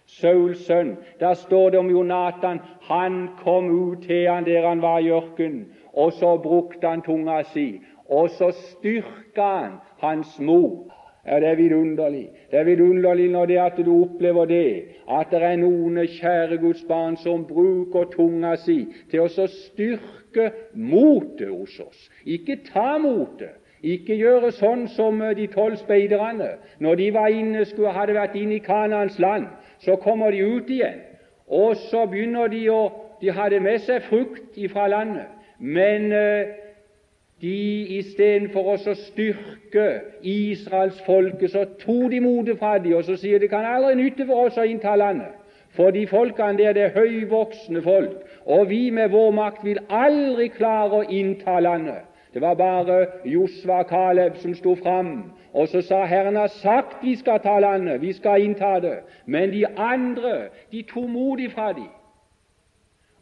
Sauls 0.07 0.67
sønn. 0.67 0.97
Da 1.21 1.33
står 1.35 1.71
det 1.71 1.79
om 1.81 1.91
Jonatan 1.91 2.61
han 2.89 3.17
kom 3.41 3.71
ut 3.71 4.05
til 4.07 4.29
han 4.29 4.45
der 4.45 4.69
han 4.69 4.83
var 4.83 5.01
i 5.01 5.11
ørkenen, 5.11 5.73
og 5.93 6.13
så 6.13 6.37
brukte 6.39 6.89
han 6.89 7.03
tunga 7.03 7.43
si, 7.51 7.81
og 8.09 8.31
så 8.31 8.53
styrka 8.53 9.49
han 9.57 9.79
hans 9.99 10.39
mor. 10.41 10.93
Ja, 11.27 11.41
Det 11.41 11.49
er 11.49 11.55
vidunderlig. 11.55 12.31
Det 12.51 12.59
er 12.59 12.65
vidunderlig 12.65 13.31
når 13.31 13.47
det 13.47 13.59
at 13.59 13.77
du 13.85 14.03
opplever 14.03 14.45
det, 14.45 14.85
at 15.11 15.31
det 15.31 15.43
er 15.43 15.57
noen 15.57 16.01
kjære 16.07 16.59
Guds 16.59 16.85
barn 16.89 17.17
som 17.17 17.45
bruker 17.47 18.09
tunga 18.11 18.57
si 18.57 18.89
til 19.11 19.23
å 19.23 19.29
styrke 19.31 20.51
motet 20.75 21.53
hos 21.53 21.79
oss. 21.81 22.09
Ikke 22.27 22.59
ta 22.73 22.99
motet. 22.99 23.55
Ikke 23.83 24.15
gjøre 24.15 24.53
sånn 24.55 24.89
som 24.95 25.19
de 25.35 25.47
tolv 25.51 25.79
speiderne. 25.81 26.57
Når 26.79 26.99
de 26.99 27.09
var 27.15 27.31
inne, 27.35 27.65
skulle, 27.67 27.95
hadde 27.95 28.15
vært 28.15 28.37
inne 28.39 28.59
i 28.59 28.63
Kanans 28.63 29.19
land, 29.19 29.47
så 29.83 29.97
kommer 30.03 30.31
de 30.31 30.43
ut 30.43 30.71
igjen. 30.71 31.01
Og 31.47 31.77
så 31.91 32.07
begynner 32.07 32.49
de 32.49 32.67
å 32.71 32.83
De 33.23 33.31
hadde 33.31 33.61
med 33.63 33.79
seg 33.79 34.03
frukt 34.09 34.57
fra 34.73 34.89
landet, 34.91 35.29
men 35.63 36.09
uh, 36.11 36.49
de 37.43 37.99
istedenfor 37.99 38.69
å 38.75 38.95
styrke 38.95 39.87
Israels 40.23 41.01
folke, 41.07 41.49
så 41.51 41.65
tok 41.81 42.11
de 42.13 42.21
motet 42.23 42.61
fra 42.61 42.77
dem, 42.79 42.95
og 42.95 43.05
så 43.05 43.17
sier 43.19 43.43
det 43.43 43.51
kan 43.51 43.67
aldri 43.67 43.97
nytte 43.99 44.27
for 44.29 44.47
oss 44.47 44.61
å 44.61 44.67
innta 44.69 44.95
landet. 44.97 45.35
For 45.75 45.91
de 45.91 46.05
folkene 46.07 46.61
der 46.61 46.77
det 46.77 46.83
er 46.87 46.95
høyvoksne 46.95 47.83
folk, 47.83 48.17
og 48.47 48.69
vi 48.71 48.91
med 48.91 49.11
vår 49.11 49.31
makt 49.35 49.65
vil 49.65 49.81
aldri 49.89 50.51
klare 50.55 51.01
å 51.01 51.07
innta 51.09 51.59
landet. 51.65 52.05
Det 52.33 52.41
var 52.41 52.55
bare 52.55 53.07
Josva 53.29 53.83
og 53.83 53.89
Kaleb 53.91 54.37
som 54.41 54.55
sto 54.55 54.77
fram, 54.79 55.33
og 55.53 55.69
så 55.69 55.83
sa 55.85 56.05
Herren 56.09 56.37
har 56.37 56.53
sagt 56.63 57.03
vi 57.03 57.17
skal 57.17 57.43
ta 57.45 57.59
landet, 57.61 58.01
vi 58.01 58.13
skal 58.13 58.45
innta 58.45 58.79
det. 58.81 59.01
Men 59.27 59.51
de 59.51 59.67
andre, 59.77 60.49
de 60.73 60.85
tok 60.89 61.11
motet 61.11 61.53
fra 61.53 61.73
dem. 61.77 61.91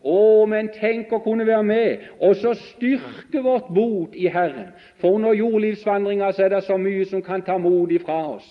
Å, 0.01 0.47
men 0.49 0.71
tenk 0.73 1.13
å 1.13 1.21
kunne 1.21 1.45
være 1.45 1.67
med 1.67 2.05
og 2.25 2.37
så 2.41 2.55
styrke 2.57 3.43
vårt 3.45 3.69
bot 3.75 4.17
i 4.17 4.31
Herren. 4.33 4.73
For 4.97 5.19
under 5.19 5.37
jordlivsvandringa 5.37 6.33
er 6.39 6.55
det 6.55 6.65
så 6.65 6.79
mye 6.81 7.05
som 7.05 7.23
kan 7.23 7.45
ta 7.45 7.59
mot 7.59 7.93
ifra 7.93 8.23
oss. 8.37 8.49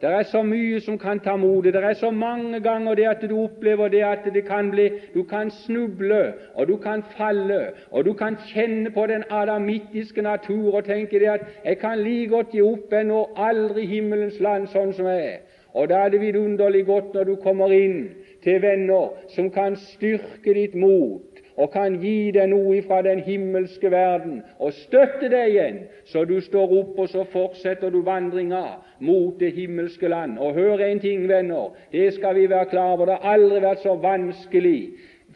Det 0.00 0.12
er 0.12 0.22
så 0.28 0.42
mye 0.42 0.80
som 0.84 0.98
kan 0.98 1.20
ta 1.20 1.36
motet. 1.36 1.72
Det 1.74 1.84
er 1.84 1.94
så 1.94 2.10
mange 2.10 2.60
ganger 2.60 2.94
det 2.94 3.06
at 3.08 3.22
du 3.30 3.34
opplever 3.40 3.88
det 3.88 4.02
at 4.04 4.26
det 4.34 4.44
kan 4.46 4.70
bli 4.70 4.90
Du 5.14 5.22
kan 5.22 5.50
snuble, 5.50 6.34
og 6.54 6.68
du 6.68 6.76
kan 6.76 7.02
falle, 7.16 7.72
og 7.90 8.04
du 8.04 8.12
kan 8.12 8.36
kjenne 8.52 8.90
på 8.90 9.06
den 9.06 9.24
adamittiske 9.30 10.22
natur 10.22 10.74
og 10.74 10.84
tenke 10.84 11.18
det 11.18 11.28
at 11.28 11.40
'jeg 11.64 11.78
kan 11.78 11.98
like 11.98 12.28
godt 12.28 12.50
gi 12.52 12.60
opp 12.60 12.92
enn 12.92 13.10
aldri 13.36 13.86
himmelens 13.86 14.40
land 14.40 14.66
sånn 14.66 14.92
som 14.92 15.06
jeg 15.06 15.26
er'. 15.34 15.40
Og 15.74 15.88
da 15.88 15.94
er 15.94 16.08
det 16.08 16.20
vidunderlig 16.20 16.86
godt 16.86 17.14
når 17.14 17.24
du 17.24 17.36
kommer 17.36 17.72
inn 17.72 18.10
til 18.44 18.60
venner 18.62 19.14
som 19.34 19.50
kan 19.50 19.76
styrke 19.94 20.54
ditt 20.54 20.74
mot 20.78 21.34
og 21.56 21.70
kan 21.70 22.00
gi 22.02 22.32
deg 22.34 22.48
noe 22.50 22.80
fra 22.82 23.00
den 23.06 23.20
himmelske 23.22 23.90
verden 23.92 24.40
og 24.58 24.74
støtte 24.74 25.30
deg 25.30 25.52
igjen, 25.52 25.76
så 26.10 26.24
du 26.26 26.40
står 26.42 26.72
opp, 26.80 26.98
og 26.98 27.10
så 27.12 27.24
fortsetter 27.30 27.92
du 27.94 28.00
vandringa 28.06 28.64
mot 29.04 29.38
det 29.38 29.52
himmelske 29.54 30.10
land. 30.10 30.38
Og 30.38 30.54
hør 30.58 30.82
en 30.82 31.00
ting, 31.00 31.28
venner, 31.30 31.70
det 31.92 32.12
skal 32.16 32.34
vi 32.34 32.48
være 32.50 32.72
klar 32.72 32.96
over, 32.96 33.06
det 33.06 33.20
har 33.20 33.36
aldri 33.36 33.60
vært 33.62 33.84
så 33.84 33.94
vanskelig 34.02 34.80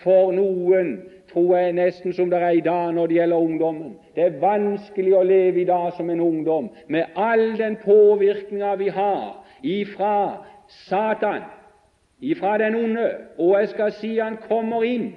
for 0.03 0.33
noen, 0.35 0.97
tror 1.31 1.55
jeg, 1.59 1.77
nesten 1.77 2.15
som 2.17 2.31
det 2.33 2.41
er 2.43 2.57
i 2.57 2.65
dag 2.65 2.91
når 2.97 3.11
det 3.11 3.19
gjelder 3.19 3.47
ungdommen. 3.51 3.95
Det 4.17 4.25
er 4.25 4.41
vanskelig 4.43 5.15
å 5.15 5.27
leve 5.27 5.63
i 5.63 5.69
dag 5.69 5.93
som 5.97 6.11
en 6.11 6.25
ungdom 6.25 6.71
med 6.89 7.15
all 7.15 7.53
den 7.59 7.77
påvirkninga 7.85 8.75
vi 8.81 8.91
har 8.95 9.39
ifra 9.63 10.17
Satan 10.89 11.47
ifra 12.21 12.59
den 12.59 12.75
onde, 12.75 13.11
og 13.39 13.61
jeg 13.61 13.69
skal 13.69 13.93
si 13.93 14.19
han 14.19 14.37
kommer 14.49 14.83
inn 14.83 15.13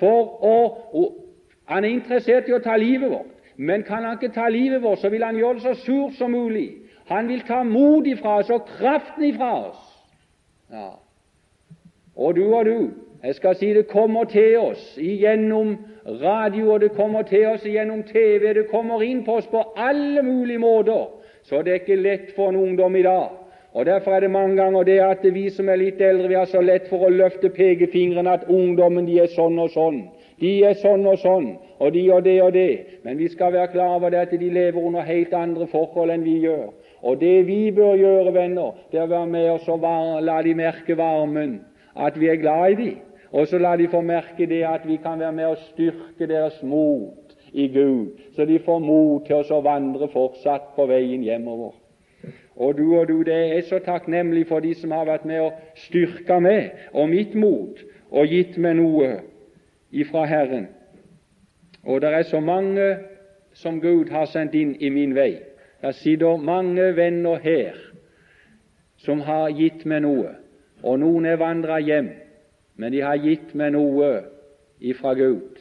for 0.00 0.44
å 0.44 0.58
og 0.92 1.22
Han 1.66 1.84
er 1.84 1.88
interessert 1.90 2.46
i 2.46 2.52
å 2.54 2.60
ta 2.62 2.76
livet 2.78 3.10
vårt, 3.10 3.32
men 3.56 3.82
kan 3.82 4.04
han 4.06 4.14
ikke 4.14 4.34
ta 4.34 4.44
livet 4.48 4.82
vårt, 4.84 5.00
så 5.02 5.08
vil 5.10 5.24
han 5.26 5.34
gjøre 5.34 5.54
det 5.54 5.62
så 5.64 5.72
surt 5.80 6.14
som 6.14 6.30
mulig. 6.30 6.68
Han 7.10 7.26
vil 7.26 7.40
ta 7.42 7.64
mot 7.66 8.06
ifra 8.06 8.36
oss 8.38 8.52
og 8.54 8.68
kraften 8.78 9.24
ifra 9.24 9.48
oss. 9.64 9.80
Ja. 10.70 10.92
Og 12.14 12.36
du 12.36 12.44
og 12.54 12.64
du, 12.70 12.90
jeg 13.22 13.34
skal 13.34 13.56
si 13.58 13.72
det 13.74 13.88
kommer 13.90 14.24
til 14.30 14.60
oss 14.60 14.84
gjennom 14.94 15.74
radio, 16.22 16.70
og 16.74 16.80
det 16.80 16.92
kommer 16.94 17.26
til 17.26 17.48
oss 17.50 17.66
gjennom 17.66 18.04
TV, 18.06 18.52
det 18.54 18.68
kommer 18.70 19.02
inn 19.02 19.24
på 19.26 19.40
oss 19.40 19.50
på 19.50 19.64
alle 19.74 20.22
mulige 20.22 20.62
måter, 20.62 21.10
så 21.42 21.62
det 21.66 21.72
er 21.72 21.82
ikke 21.82 21.98
lett 21.98 22.30
for 22.36 22.54
en 22.54 22.62
ungdom 22.62 22.94
i 22.94 23.02
dag 23.02 23.34
og 23.76 23.86
Derfor 23.86 24.10
er 24.10 24.20
det 24.20 24.30
mange 24.30 24.56
ganger 24.56 24.82
det 24.82 25.00
at 25.04 25.24
vi 25.34 25.50
som 25.52 25.68
er 25.68 25.76
litt 25.76 25.98
eldre, 26.00 26.28
vi 26.28 26.34
har 26.38 26.46
så 26.48 26.62
lett 26.64 26.86
for 26.88 27.04
å 27.04 27.10
løfte 27.12 27.50
pekefingeren 27.52 28.30
at 28.32 28.46
ungdommen 28.48 29.04
de 29.04 29.18
er 29.20 29.28
sånn 29.34 29.58
og 29.60 29.68
sånn. 29.74 29.98
De 30.40 30.52
er 30.64 30.78
sånn 30.80 31.04
og 31.04 31.18
sånn, 31.20 31.50
og 31.76 31.92
de 31.92 32.06
og 32.12 32.24
det 32.24 32.38
og 32.40 32.54
det. 32.56 33.02
Men 33.04 33.20
vi 33.20 33.28
skal 33.28 33.52
være 33.52 33.74
klar 33.74 33.98
over 33.98 34.14
det 34.14 34.22
at 34.22 34.32
de 34.32 34.48
lever 34.48 34.80
under 34.80 35.04
helt 35.04 35.36
andre 35.36 35.68
forhold 35.68 36.14
enn 36.14 36.24
vi 36.24 36.38
gjør. 36.46 36.72
Og 37.04 37.20
det 37.20 37.34
vi 37.52 37.60
bør 37.76 38.00
gjøre, 38.00 38.32
venner, 38.32 38.72
det 38.90 39.02
er 39.02 39.04
å 39.04 39.12
være 39.12 39.32
med 39.36 39.52
oss 39.58 39.68
og 39.68 39.88
la 40.24 40.40
de 40.48 40.56
merke 40.56 40.96
varmen, 40.96 41.58
at 41.92 42.16
vi 42.16 42.32
er 42.32 42.40
glad 42.40 42.72
i 42.72 42.80
dem. 42.80 42.98
Og 43.36 43.44
så 43.52 43.60
la 43.60 43.76
de 43.76 43.92
få 43.92 44.00
merke 44.00 44.48
det 44.48 44.64
at 44.64 44.88
vi 44.88 44.96
kan 45.04 45.20
være 45.20 45.36
med 45.36 45.52
og 45.52 45.64
styrke 45.68 46.24
deres 46.24 46.62
mot 46.64 47.36
i 47.52 47.68
Gud, 47.68 48.16
så 48.32 48.48
de 48.48 48.56
får 48.56 48.80
mot 48.80 49.28
til 49.28 49.44
å 49.52 49.64
vandre 49.64 50.08
fortsatt 50.08 50.72
på 50.76 50.88
veien 50.88 51.28
hjemover. 51.28 51.76
Og 52.56 52.78
du 52.78 52.96
og 52.96 53.08
du, 53.08 53.22
det 53.22 53.36
er 53.56 53.60
så 53.68 53.78
takknemlig 53.84 54.46
for 54.48 54.64
de 54.64 54.74
som 54.74 54.90
har 54.90 55.04
vært 55.04 55.26
med 55.28 55.40
og 55.44 55.58
styrka 55.86 56.38
meg 56.40 56.72
og 56.92 57.10
mitt 57.12 57.34
mot 57.36 57.80
og 58.10 58.32
gitt 58.32 58.56
meg 58.56 58.78
noe 58.78 59.10
ifra 59.92 60.24
Herren. 60.26 60.70
Og 61.84 62.00
det 62.00 62.14
er 62.14 62.22
så 62.22 62.40
mange 62.40 62.96
som 63.52 63.80
Gud 63.80 64.08
har 64.10 64.26
sendt 64.32 64.56
inn 64.56 64.74
i 64.80 64.90
min 64.90 65.14
vei. 65.16 65.36
Det 65.82 65.94
sitter 66.00 66.40
mange 66.40 66.96
venner 66.96 67.38
her 67.44 67.76
som 69.04 69.20
har 69.20 69.52
gitt 69.54 69.84
meg 69.84 70.02
noe, 70.02 70.32
og 70.82 70.98
noen 71.00 71.28
er 71.28 71.38
vandra 71.38 71.76
hjem, 71.84 72.08
men 72.76 72.92
de 72.92 73.04
har 73.04 73.20
gitt 73.20 73.52
meg 73.54 73.74
noe 73.76 74.10
ifra 74.80 75.12
Gud. 75.14 75.60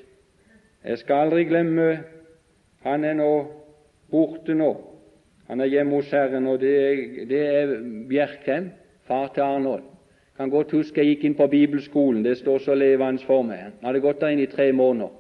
Jeg 0.86 1.02
skal 1.04 1.28
aldri 1.28 1.46
glemme 1.50 2.04
Han 2.86 3.04
er 3.04 3.16
nå 3.18 3.30
borte 4.14 4.54
nå, 4.54 4.70
han 5.48 5.62
er 5.62 5.70
hjemme 5.70 6.00
hos 6.00 6.12
Herren, 6.12 6.48
og 6.48 6.60
det 6.60 7.28
det 7.30 7.42
er 7.48 7.76
Bjerkhem, 8.10 8.72
far 9.08 9.28
til 9.34 9.42
Arnold. 9.42 9.84
Kan 10.38 10.50
godt 10.50 10.72
huske 10.72 11.02
jeg 11.02 11.16
gikk 11.16 11.24
inn 11.24 11.38
på 11.38 11.48
bibelskolen, 11.48 12.24
det 12.24 12.38
står 12.38 12.58
så 12.60 12.76
levende 12.76 13.24
for 13.24 13.44
meg. 13.44 13.70
Han 13.80 13.88
hadde 13.88 14.02
gått 14.04 14.22
der 14.22 14.34
inn 14.34 14.44
i 14.44 14.52
tre 14.52 14.72
måneder. 14.72 15.14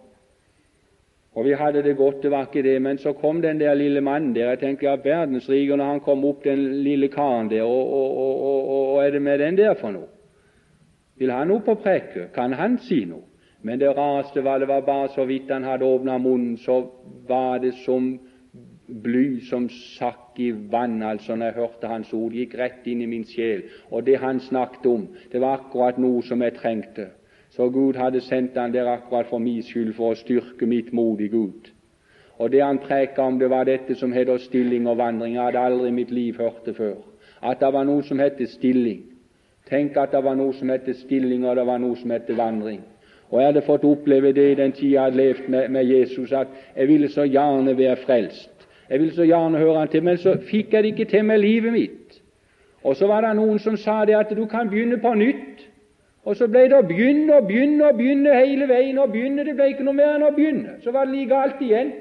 Og 1.35 1.45
vi 1.45 1.51
hadde 1.59 1.83
det 1.83 1.97
godt, 1.97 2.23
det 2.23 2.31
var 2.31 2.47
ikke 2.47 2.63
det, 2.63 2.81
men 2.81 2.97
så 2.97 3.13
kom 3.13 3.41
den 3.41 3.59
der 3.59 3.73
lille 3.73 4.01
mannen 4.01 4.35
der. 4.35 4.49
Jeg 4.49 4.59
tenkte 4.59 4.85
ja, 4.85 4.95
verdensrike 5.03 5.75
når 5.75 5.85
han 5.85 5.99
kom 5.99 6.25
opp, 6.25 6.43
den 6.43 6.83
lille 6.83 7.07
karen 7.11 7.49
der, 7.51 7.63
og, 7.63 7.93
og, 7.93 8.19
og, 8.19 8.69
og, 8.69 9.05
er 9.05 9.11
det 9.11 9.21
med 9.21 9.39
den 9.39 9.57
der 9.57 9.73
for 9.73 9.91
noe? 9.91 10.07
Vil 11.19 11.31
han 11.31 11.51
opp 11.51 11.67
og 11.67 11.81
preke? 11.83 12.29
Kan 12.35 12.53
han 12.53 12.77
si 12.83 13.03
noe? 13.07 13.23
Men 13.65 13.79
det 13.79 13.91
rareste 13.97 14.43
var 14.43 14.59
det 14.59 14.67
var 14.67 14.81
bare 14.85 15.09
så 15.15 15.25
vidt 15.25 15.51
han 15.51 15.63
hadde 15.63 15.85
åpna 15.85 16.17
munnen, 16.17 16.57
så 16.57 16.85
var 17.27 17.57
det 17.59 17.73
som 17.83 18.13
bly 18.87 19.39
som 19.49 19.67
sakk 19.69 20.39
i 20.39 20.51
vann, 20.71 21.03
altså 21.03 21.35
når 21.35 21.45
jeg 21.45 21.55
hørte 21.55 21.87
hans 21.87 22.13
ord. 22.13 22.33
Gikk 22.33 22.55
rett 22.59 22.87
inn 22.87 23.01
i 23.01 23.09
min 23.09 23.25
sjel. 23.27 23.63
Og 23.91 24.05
det 24.05 24.19
han 24.21 24.39
snakket 24.39 24.85
om, 24.89 25.07
det 25.31 25.41
var 25.41 25.59
akkurat 25.59 25.97
noe 26.01 26.23
som 26.23 26.41
jeg 26.41 26.57
trengte. 26.59 27.09
Så 27.55 27.69
Gud 27.69 27.95
hadde 27.95 28.21
sendt 28.21 28.57
han 28.59 28.73
der 28.73 28.89
akkurat 28.91 29.29
for 29.29 29.39
min 29.39 29.63
skyld, 29.63 29.93
for 29.95 30.11
å 30.11 30.19
styrke 30.19 30.67
mitt 30.67 30.91
mod 30.93 31.21
i 31.21 31.31
Gud. 31.31 31.71
Og 32.37 32.51
det 32.51 32.61
han 32.63 32.81
preka 32.83 33.23
om, 33.23 33.39
det 33.39 33.49
var 33.49 33.63
dette 33.63 33.95
som 33.95 34.11
heter 34.13 34.37
stilling 34.43 34.87
og 34.91 34.97
vandring. 34.99 35.37
Jeg 35.37 35.43
hadde 35.43 35.59
aldri 35.59 35.87
i 35.87 35.95
mitt 35.95 36.11
liv 36.11 36.37
hørt 36.37 36.65
det 36.65 36.75
før. 36.75 36.97
At 37.41 37.61
det 37.63 37.71
var 37.73 37.87
noe 37.87 38.03
som 38.03 38.19
het 38.19 38.41
stilling. 38.51 39.05
Tenk 39.69 39.95
at 39.97 40.11
det 40.11 40.23
var 40.23 40.35
noe 40.35 40.53
som 40.53 40.69
het 40.69 40.89
stilling, 40.99 41.45
og 41.45 41.55
det 41.55 41.65
var 41.65 41.79
noe 41.79 41.95
som 41.95 42.11
het 42.11 42.27
vandring. 42.37 42.83
Og 43.31 43.39
jeg 43.39 43.47
hadde 43.49 43.63
fått 43.65 43.87
oppleve 43.87 44.33
det 44.35 44.51
i 44.51 44.57
den 44.59 44.71
tida 44.75 44.91
jeg 44.91 45.01
hadde 45.01 45.17
levd 45.17 45.47
med, 45.49 45.69
med 45.69 45.83
Jesus, 45.89 46.31
at 46.31 46.47
jeg 46.75 46.87
ville 46.87 47.09
så 47.09 47.25
gjerne 47.25 47.77
være 47.77 47.95
frelst. 48.03 48.54
Jeg 48.89 48.99
ville 48.99 49.15
så 49.15 49.25
gjerne 49.25 49.57
høre 49.57 49.79
han 49.79 49.87
til, 49.87 50.03
men 50.03 50.17
så 50.17 50.37
fikk 50.49 50.73
jeg 50.73 50.83
det 50.83 50.91
ikke 50.93 51.05
til 51.09 51.25
med 51.25 51.37
livet 51.37 51.73
mitt. 51.73 52.21
Og 52.83 52.95
så 52.95 53.07
var 53.07 53.25
det 53.25 53.35
noen 53.35 53.59
som 53.59 53.77
sa 53.77 54.03
det 54.05 54.15
at 54.15 54.33
du 54.37 54.45
kan 54.45 54.69
begynne 54.69 54.97
på 55.01 55.13
nytt. 55.17 55.65
Og 56.25 56.35
så 56.35 56.47
ble 56.49 56.67
det 56.69 56.77
å 56.77 56.85
begynne 56.85 57.37
og 57.37 57.47
begynne 57.47 57.87
og 57.87 57.97
begynne 57.97 58.33
hele 58.33 58.67
veien 58.69 58.97
og 59.01 59.11
begynne. 59.13 59.45
Det 59.45 59.55
ble 59.57 59.71
ikke 59.73 59.85
noe 59.85 59.97
mer 59.97 60.15
enn 60.15 60.25
å 60.25 60.33
begynne. 60.33 60.77
Så 60.83 60.93
var 60.93 61.05
det 61.05 61.13
like 61.15 61.29
galt 61.33 61.61
igjen. 61.61 61.91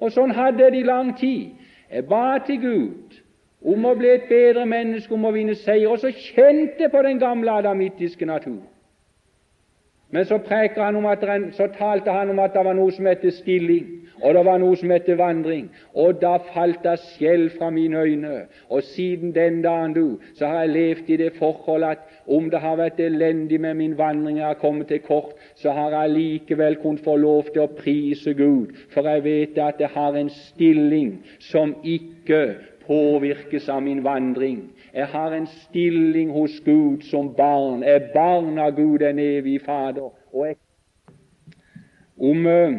Og 0.00 0.12
sånn 0.12 0.32
hadde 0.36 0.64
jeg 0.64 0.72
det 0.72 0.80
i 0.80 0.88
lang 0.88 1.12
tid. 1.16 1.68
Jeg 1.92 2.06
ba 2.08 2.38
til 2.46 2.60
Gud 2.60 3.20
om 3.60 3.84
å 3.84 3.94
bli 3.96 4.08
et 4.14 4.28
bedre 4.28 4.64
menneske, 4.68 5.12
om 5.14 5.24
å 5.28 5.32
vinne 5.32 5.56
seier. 5.60 5.88
Og 5.92 6.00
så 6.00 6.12
kjente 6.12 6.86
jeg 6.86 6.92
på 6.92 7.02
den 7.04 7.20
gamle 7.20 7.52
adamittiske 7.60 8.28
natur. 8.28 8.62
Men 10.10 10.24
så, 10.24 10.38
han 10.76 11.06
at, 11.06 11.54
så 11.54 11.68
talte 11.78 12.10
han 12.10 12.30
om 12.30 12.38
at 12.38 12.54
det 12.54 12.64
var 12.66 12.74
noe 12.74 12.90
som 12.92 13.06
het 13.06 13.22
stilling, 13.34 13.86
og 14.22 14.34
det 14.34 14.42
var 14.44 14.58
noe 14.58 14.76
som 14.76 14.90
het 14.90 15.06
vandring. 15.18 15.68
Og 15.94 16.18
da 16.20 16.32
falt 16.50 16.82
det 16.84 16.96
skjell 17.04 17.46
fra 17.54 17.70
mine 17.70 18.02
øyne. 18.02 18.40
Og 18.68 18.82
siden 18.82 19.34
den 19.34 19.62
dagen, 19.62 19.94
du, 19.94 20.18
så 20.34 20.46
har 20.50 20.64
jeg 20.64 20.74
levd 20.74 21.10
i 21.10 21.16
det 21.16 21.30
forhold 21.38 21.86
at 21.86 22.02
om 22.26 22.50
det 22.50 22.60
har 22.60 22.76
vært 22.76 23.00
elendig 23.00 23.60
med 23.60 23.74
min 23.74 23.96
vandring, 23.98 24.38
jeg 24.38 24.46
har 24.46 24.58
kommet 24.58 24.90
til 24.90 25.00
kort, 25.06 25.32
så 25.54 25.70
har 25.70 25.94
jeg 25.94 26.10
likevel 26.16 26.76
kunnet 26.82 27.04
få 27.04 27.16
lov 27.16 27.52
til 27.52 27.64
å 27.64 27.70
prise 27.78 28.34
Gud, 28.34 28.74
for 28.90 29.06
jeg 29.08 29.24
vet 29.24 29.62
at 29.62 29.80
jeg 29.80 29.94
har 29.94 30.18
en 30.18 30.30
stilling 30.30 31.20
som 31.38 31.76
ikke 31.84 32.42
påvirkes 32.86 33.68
av 33.70 33.82
min 33.86 34.02
vandring. 34.04 34.64
Jeg 34.94 35.06
har 35.06 35.32
en 35.32 35.46
stilling 35.46 36.32
hos 36.32 36.60
Gud 36.64 37.02
som 37.02 37.34
barn. 37.34 37.82
Jeg 37.82 37.94
er 37.94 38.12
barn 38.14 38.58
av 38.58 38.74
Gud, 38.76 38.98
den 38.98 39.18
evige 39.18 39.60
Fader. 39.60 40.10
Og 40.32 40.46
jeg 40.46 40.56
om 42.20 42.46
uh, 42.46 42.74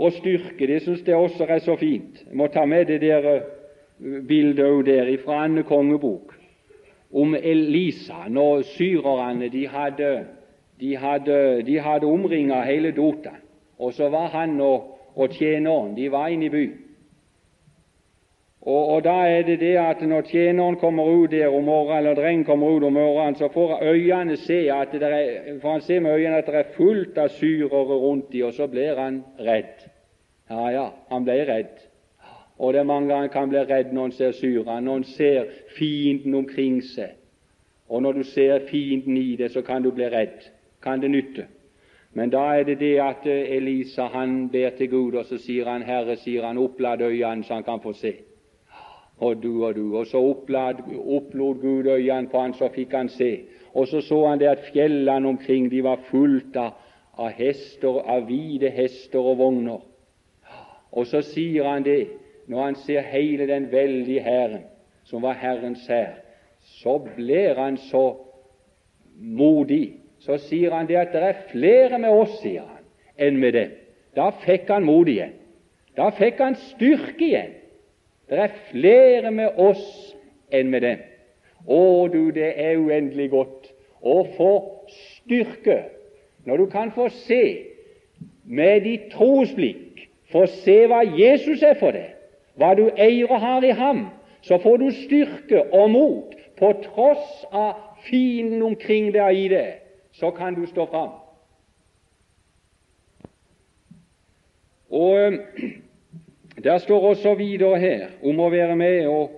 å 0.00 0.08
styrke 0.10 0.66
Det 0.66 0.80
syns 0.82 1.02
jeg 1.04 1.18
også 1.20 1.44
er 1.48 1.60
så 1.64 1.76
fint. 1.76 2.22
Jeg 2.24 2.38
må 2.38 2.48
ta 2.52 2.64
med 2.64 2.88
det 2.88 3.02
der 3.02 3.28
uh, 3.28 3.42
bildet 4.28 4.64
òg 4.64 4.86
der 4.86 5.10
fra 5.24 5.44
Anne 5.44 5.62
kongebok 5.62 6.34
om 7.14 7.34
Elisa 7.34 8.24
når 8.28 8.64
syrerne 8.74 9.48
de 9.48 9.68
hadde, 9.70 10.26
de 10.80 10.96
hadde, 10.98 11.36
de 11.62 11.76
hadde 11.78 12.06
omringa 12.10 12.64
hele 12.66 12.90
Dotan. 12.90 13.38
Og 13.78 13.92
så 13.94 14.08
var 14.08 14.32
han 14.32 14.60
og, 14.60 14.98
og 15.14 15.30
tjeneren 15.30 15.94
de 15.96 16.10
var 16.10 16.32
inne 16.32 16.48
i 16.48 16.50
byen. 16.50 16.83
Og, 18.64 18.88
og, 18.88 19.04
da 19.04 19.14
er 19.28 19.42
det 19.42 19.58
det 19.60 19.74
at 19.76 20.00
når 20.00 20.22
tjeneren 20.30 20.76
kommer 20.80 21.04
ut 21.04 21.30
der 21.30 21.48
om 21.52 21.64
morgenen, 21.64 21.98
eller 21.98 22.14
drengen 22.14 22.44
kommer 22.44 22.70
ut 22.72 22.82
om 22.82 22.92
morgenen, 22.92 23.36
så 23.36 23.48
får 23.52 23.82
øynene 23.82 24.36
se 24.36 24.70
at 24.72 24.92
det 24.92 25.02
er, 25.02 25.58
får 25.60 25.72
han 25.72 25.80
se 25.80 26.00
med 26.00 26.14
øynene 26.14 26.36
at 26.36 26.46
det 26.46 26.54
er 26.54 26.70
fullt 26.76 27.18
av 27.18 27.28
syrere 27.28 27.98
rundt 28.00 28.32
dem, 28.32 28.46
og 28.46 28.54
så 28.54 28.66
blir 28.66 28.96
han 28.96 29.20
redd. 29.38 29.84
Ja, 30.50 30.68
ja, 30.72 30.86
han 31.10 31.28
ble 31.28 31.44
redd. 31.44 31.76
Og 32.58 32.72
det 32.72 32.80
er 32.80 32.88
mange 32.88 33.12
ganger 33.12 33.28
kan 33.28 33.52
bli 33.52 33.58
redd 33.58 33.92
når 33.92 34.02
han 34.02 34.16
ser 34.16 34.32
syra, 34.32 34.80
når 34.80 34.92
han 34.92 35.04
ser 35.04 35.44
fienden 35.76 36.34
omkring 36.34 36.82
seg. 36.82 37.18
Og 37.88 38.02
når 38.02 38.12
du 38.12 38.22
ser 38.22 38.64
fienden 38.70 39.16
i 39.16 39.36
det, 39.36 39.52
så 39.52 39.62
kan 39.62 39.82
du 39.82 39.90
bli 39.90 40.08
redd. 40.08 40.40
Kan 40.82 41.00
det 41.00 41.10
nytte? 41.10 41.46
Men 42.14 42.30
da 42.30 42.46
er 42.56 42.64
det 42.64 42.80
det 42.80 42.96
at 43.00 43.26
Elisa 43.26 44.06
han 44.06 44.48
ber 44.48 44.70
til 44.78 44.88
Gud, 44.90 45.14
og 45.14 45.24
så 45.24 45.36
sier 45.38 45.68
han, 45.68 45.82
Herre, 45.82 46.16
sier 46.16 46.46
han, 46.46 46.58
opplad 46.58 47.02
øynene 47.02 47.44
så 47.44 47.54
han 47.54 47.66
kan 47.66 47.82
få 47.82 47.92
se 47.92 48.14
og 49.18 49.42
du 49.42 49.64
og 49.64 49.74
du. 49.74 49.96
Og 49.96 50.06
så 50.06 50.18
opplod 50.18 51.60
Gud 51.60 51.86
øynene 51.86 52.28
på 52.28 52.40
han, 52.40 52.54
så 52.54 52.68
fikk 52.74 52.92
han 52.92 53.08
se. 53.08 53.40
Og 53.74 53.88
så 53.88 54.00
så 54.00 54.26
han 54.28 54.40
det 54.40 54.46
at 54.46 54.66
fjellene 54.72 55.28
omkring 55.28 55.70
de 55.70 55.82
var 55.84 56.00
fullt 56.10 56.56
av, 56.56 56.74
av 57.18 57.30
hester, 57.30 58.00
av 58.10 58.26
hvite 58.26 58.70
hester 58.70 59.18
og 59.18 59.38
vogner. 59.38 59.80
Og 60.92 61.06
så 61.06 61.22
sier 61.26 61.66
han 61.66 61.84
det, 61.84 62.06
når 62.46 62.62
han 62.62 62.74
ser 62.74 63.00
hele 63.00 63.46
den 63.46 63.72
veldige 63.72 64.22
hæren, 64.22 64.62
som 65.04 65.22
var 65.22 65.32
Herrens 65.32 65.86
hær, 65.88 66.14
så 66.60 66.98
blir 66.98 67.54
han 67.54 67.76
så 67.76 68.16
modig. 69.16 69.96
Så 70.18 70.38
sier 70.38 70.72
han 70.72 70.86
det 70.88 70.96
at 70.96 71.12
det 71.12 71.22
er 71.22 71.42
flere 71.50 71.98
med 71.98 72.10
oss, 72.10 72.38
sier 72.40 72.62
han, 72.62 72.84
enn 73.18 73.40
med 73.40 73.52
dem. 73.52 73.74
Da 74.16 74.30
fikk 74.44 74.70
han 74.70 74.86
mot 74.86 75.08
igjen. 75.08 75.34
Da 75.96 76.10
fikk 76.14 76.40
han 76.40 76.56
styrke 76.70 77.26
igjen. 77.26 77.52
Det 78.28 78.38
er 78.38 78.56
flere 78.70 79.30
med 79.30 79.58
oss 79.60 79.84
enn 80.54 80.70
med 80.72 80.84
dem. 80.84 81.02
Å 81.66 82.08
du, 82.12 82.30
det 82.32 82.52
er 82.60 82.80
uendelig 82.80 83.30
godt 83.32 83.70
å 84.04 84.22
få 84.36 84.52
styrke 84.92 85.80
når 86.44 86.60
du 86.60 86.66
kan 86.72 86.90
få 86.92 87.08
se 87.24 87.42
med 88.44 88.84
ditt 88.84 89.08
trosblikk, 89.14 90.02
få 90.32 90.44
se 90.60 90.82
hva 90.90 91.00
Jesus 91.16 91.62
er 91.64 91.78
for 91.80 91.96
deg, 91.96 92.10
hva 92.60 92.74
du 92.76 92.90
eier 93.00 93.30
og 93.30 93.40
har 93.40 93.64
i 93.64 93.72
ham, 93.76 94.06
så 94.44 94.58
får 94.60 94.82
du 94.82 94.90
styrke 94.92 95.62
og 95.72 95.90
mot 95.94 96.34
på 96.58 96.72
tross 96.84 97.44
av 97.48 97.80
fienden 98.04 98.62
omkring 98.62 99.08
deg 99.14 99.40
i 99.40 99.46
det, 99.48 99.68
så 100.12 100.30
kan 100.36 100.54
du 100.54 100.66
stå 100.68 100.84
fram. 100.92 101.14
Og 104.94 105.40
der 106.64 106.78
står 106.78 107.08
også 107.08 107.34
videre 107.34 107.78
her 107.78 108.08
om 108.24 108.40
å 108.40 108.48
være 108.48 108.76
med 108.76 109.06
og, 109.06 109.32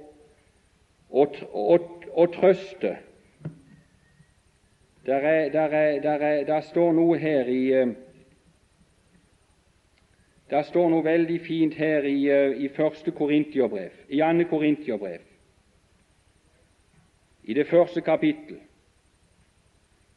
og, 1.11 1.35
og, 1.53 2.05
og 2.13 2.33
trøste. 2.35 2.97
Der, 5.07 5.15
er, 5.17 5.49
der, 5.51 5.61
er, 5.61 6.01
der, 6.01 6.13
er, 6.13 6.45
der, 6.45 6.61
står 6.61 6.93
noe 6.93 7.19
her 7.19 7.47
i 7.51 7.63
eh, 7.73 7.95
Der 10.51 10.63
står 10.63 10.91
noe 10.91 11.03
veldig 11.05 11.41
fint 11.43 11.75
her 11.75 12.07
i, 12.07 12.29
eh, 12.31 12.55
i 12.63 12.69
første 12.69 13.11
Korintierbrev, 13.11 13.91
i 14.09 14.21
andre 14.23 14.47
Korintierbrev, 14.47 15.23
i 17.43 17.55
det 17.55 17.67
første 17.67 18.01
kapittel. 18.01 18.61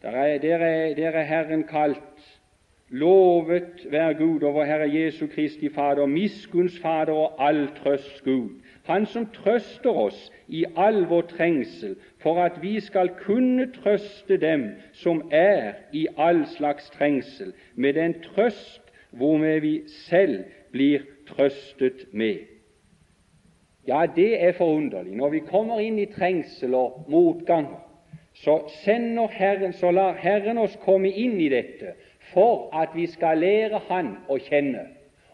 Der 0.01 0.09
er, 0.09 0.37
der 0.37 0.57
er, 0.57 1.09
er 1.09 1.23
Herren 1.23 1.63
kalt 1.63 2.38
Lovet 2.89 3.87
være 3.91 4.13
Gud 4.13 4.41
og 4.41 4.53
vår 4.53 4.63
Herre 4.63 4.93
Jesu 4.93 5.27
Kristi 5.27 5.69
Fader, 5.69 6.05
miskunns 6.05 6.79
Fader 6.79 7.13
og 7.13 7.47
all 7.47 7.67
trøsts 7.83 8.21
Gud, 8.21 8.49
Han 8.89 9.05
som 9.05 9.27
trøster 9.29 9.89
oss 9.93 10.31
i 10.47 10.63
all 10.77 11.03
vår 11.05 11.21
trengsel, 11.21 11.95
for 12.17 12.41
at 12.41 12.55
vi 12.61 12.79
skal 12.79 13.11
kunne 13.21 13.67
trøste 13.71 14.37
dem 14.37 14.63
som 14.93 15.21
er 15.31 15.73
i 15.93 16.07
all 16.17 16.47
slags 16.47 16.89
trengsel, 16.89 17.53
med 17.75 17.93
den 17.93 18.15
trøst 18.21 18.81
hvormed 19.11 19.59
vi 19.61 19.81
selv 19.87 20.43
blir 20.71 21.05
trøstet 21.27 22.07
med. 22.11 22.39
Ja, 23.87 24.05
det 24.15 24.43
er 24.43 24.51
forunderlig. 24.51 25.15
Når 25.15 25.29
vi 25.29 25.39
kommer 25.39 25.79
inn 25.79 25.99
i 25.99 26.09
trengsel 26.09 26.73
og 26.73 27.05
motganger, 27.09 27.85
så 28.33 28.61
Herren, 29.31 29.73
så 29.73 29.91
lar 29.91 30.13
Herren 30.13 30.57
oss 30.57 30.77
komme 30.81 31.09
inn 31.11 31.39
i 31.41 31.49
dette 31.49 31.93
for 32.33 32.69
at 32.73 32.89
vi 32.95 33.07
skal 33.07 33.37
lære 33.37 33.81
Han 33.89 34.15
å 34.29 34.37
kjenne, 34.37 34.85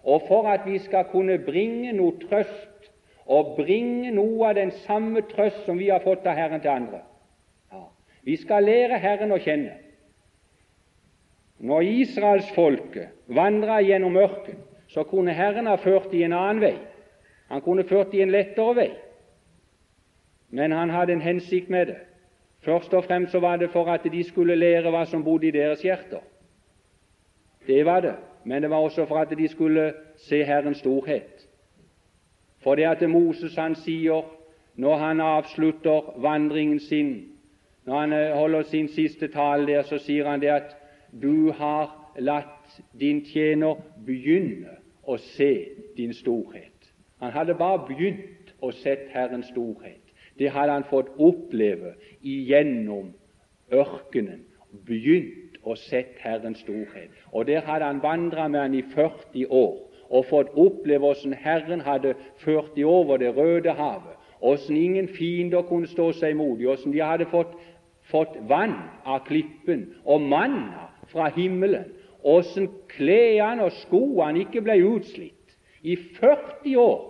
og 0.04 0.28
for 0.28 0.48
at 0.48 0.66
vi 0.66 0.78
skal 0.80 1.08
kunne 1.12 1.38
bringe 1.46 1.94
noe 1.94 2.18
trøst, 2.28 2.92
og 3.26 3.56
bringe 3.58 4.12
noe 4.14 4.50
av 4.50 4.56
den 4.56 4.72
samme 4.86 5.24
trøst 5.32 5.66
som 5.66 5.80
vi 5.82 5.90
har 5.90 6.04
fått 6.04 6.28
av 6.30 6.38
Herren 6.38 6.62
til 6.62 6.70
andre. 6.70 7.02
Ja. 7.74 7.88
Vi 8.24 8.36
skal 8.38 8.68
lære 8.70 9.00
Herren 9.02 9.34
å 9.34 9.42
kjenne. 9.42 9.80
Når 11.66 11.88
israelsfolket 11.90 13.16
vandra 13.28 13.80
gjennom 13.82 14.18
ørken, 14.18 14.60
så 14.88 15.04
kunne 15.04 15.34
Herren 15.34 15.66
ha 15.68 15.76
ført 15.82 16.12
de 16.12 16.22
en 16.24 16.36
annen 16.38 16.62
vei. 16.62 16.76
Han 17.50 17.62
kunne 17.62 17.88
ført 17.90 18.12
de 18.12 18.22
en 18.22 18.34
lettere 18.34 18.76
vei. 18.78 18.92
Men 20.50 20.72
han 20.72 20.90
hadde 20.94 21.14
en 21.14 21.26
hensikt 21.26 21.70
med 21.70 21.88
det. 21.88 21.98
Først 22.66 22.94
og 22.94 23.04
fremst 23.06 23.32
så 23.32 23.40
var 23.40 23.58
det 23.58 23.72
for 23.74 23.90
at 23.90 24.06
de 24.12 24.24
skulle 24.24 24.56
lære 24.56 24.92
hva 24.94 25.06
som 25.10 25.24
bodde 25.24 25.48
i 25.48 25.54
deres 25.54 25.82
hjerter. 25.86 26.22
Det 27.68 27.86
var 27.86 28.02
det. 28.02 28.16
Men 28.44 28.62
det 28.62 28.70
var 28.70 28.78
også 28.78 29.06
for 29.06 29.18
at 29.18 29.38
de 29.38 29.48
skulle 29.48 29.94
se 30.18 30.44
Herrens 30.44 30.78
storhet. 30.78 31.48
For 32.64 32.76
det 32.76 32.84
at 32.84 33.10
Moses 33.10 33.56
han 33.56 33.76
sier, 33.76 34.26
når 34.76 34.98
han 34.98 35.22
avslutter 35.22 36.22
vandringen 36.22 36.80
sin, 36.80 37.26
når 37.86 38.00
han 38.00 38.14
eh, 38.14 38.32
holder 38.32 38.64
sin 38.64 38.88
siste 38.88 39.28
tale 39.28 39.68
der, 39.68 39.84
så 39.84 39.98
sier 39.98 40.30
han 40.30 40.42
det 40.42 40.48
at 40.48 40.76
du 41.22 41.52
har 41.52 42.14
latt 42.20 42.82
din 43.00 43.22
tjener 43.26 43.78
begynne 44.06 44.80
å 45.04 45.18
se 45.18 45.52
din 45.98 46.14
storhet. 46.14 46.90
Han 47.22 47.32
hadde 47.32 47.56
bare 47.56 47.86
begynt 47.88 48.54
å 48.62 48.72
se 48.72 48.98
Herrens 49.14 49.52
storhet. 49.54 50.02
Det 50.40 50.50
hadde 50.52 50.74
han 50.74 50.90
fått 50.90 51.14
oppleve 51.22 51.94
igjennom 52.22 53.14
ørkenen. 53.72 54.44
Begynt 54.86 55.45
og 55.66 55.78
sett 55.78 56.18
Herrens 56.22 56.60
storhet. 56.60 57.10
Og 57.32 57.48
Der 57.48 57.62
hadde 57.62 57.86
han 57.86 58.04
vandra 58.04 58.48
med 58.48 58.60
han 58.60 58.74
i 58.74 58.82
40 58.82 59.46
år 59.50 59.92
og 60.10 60.26
fått 60.26 60.54
oppleve 60.54 61.00
hvordan 61.00 61.34
Herren 61.34 61.82
hadde 61.82 62.14
ført 62.38 62.76
de 62.76 62.86
over 62.86 63.18
Det 63.18 63.38
røde 63.38 63.72
havet, 63.72 64.16
hvordan 64.40 64.78
ingen 64.78 65.08
fiender 65.08 65.62
kunne 65.62 65.88
stå 65.88 66.12
seg 66.12 66.32
imot, 66.32 66.60
hvordan 66.60 66.94
de 66.94 67.02
hadde 67.02 67.26
fått, 67.26 67.56
fått 68.02 68.38
vann 68.50 68.78
av 69.06 69.24
klippen 69.26 69.88
og 70.06 70.22
manna 70.22 70.90
fra 71.10 71.30
himmelen, 71.36 71.90
hvordan 72.22 72.70
klærne 72.88 73.64
og 73.66 73.72
skoene 73.72 74.46
ikke 74.46 74.62
ble 74.62 74.78
utslitt. 74.86 75.58
I 75.82 75.96
40 75.96 76.78
år 76.78 77.02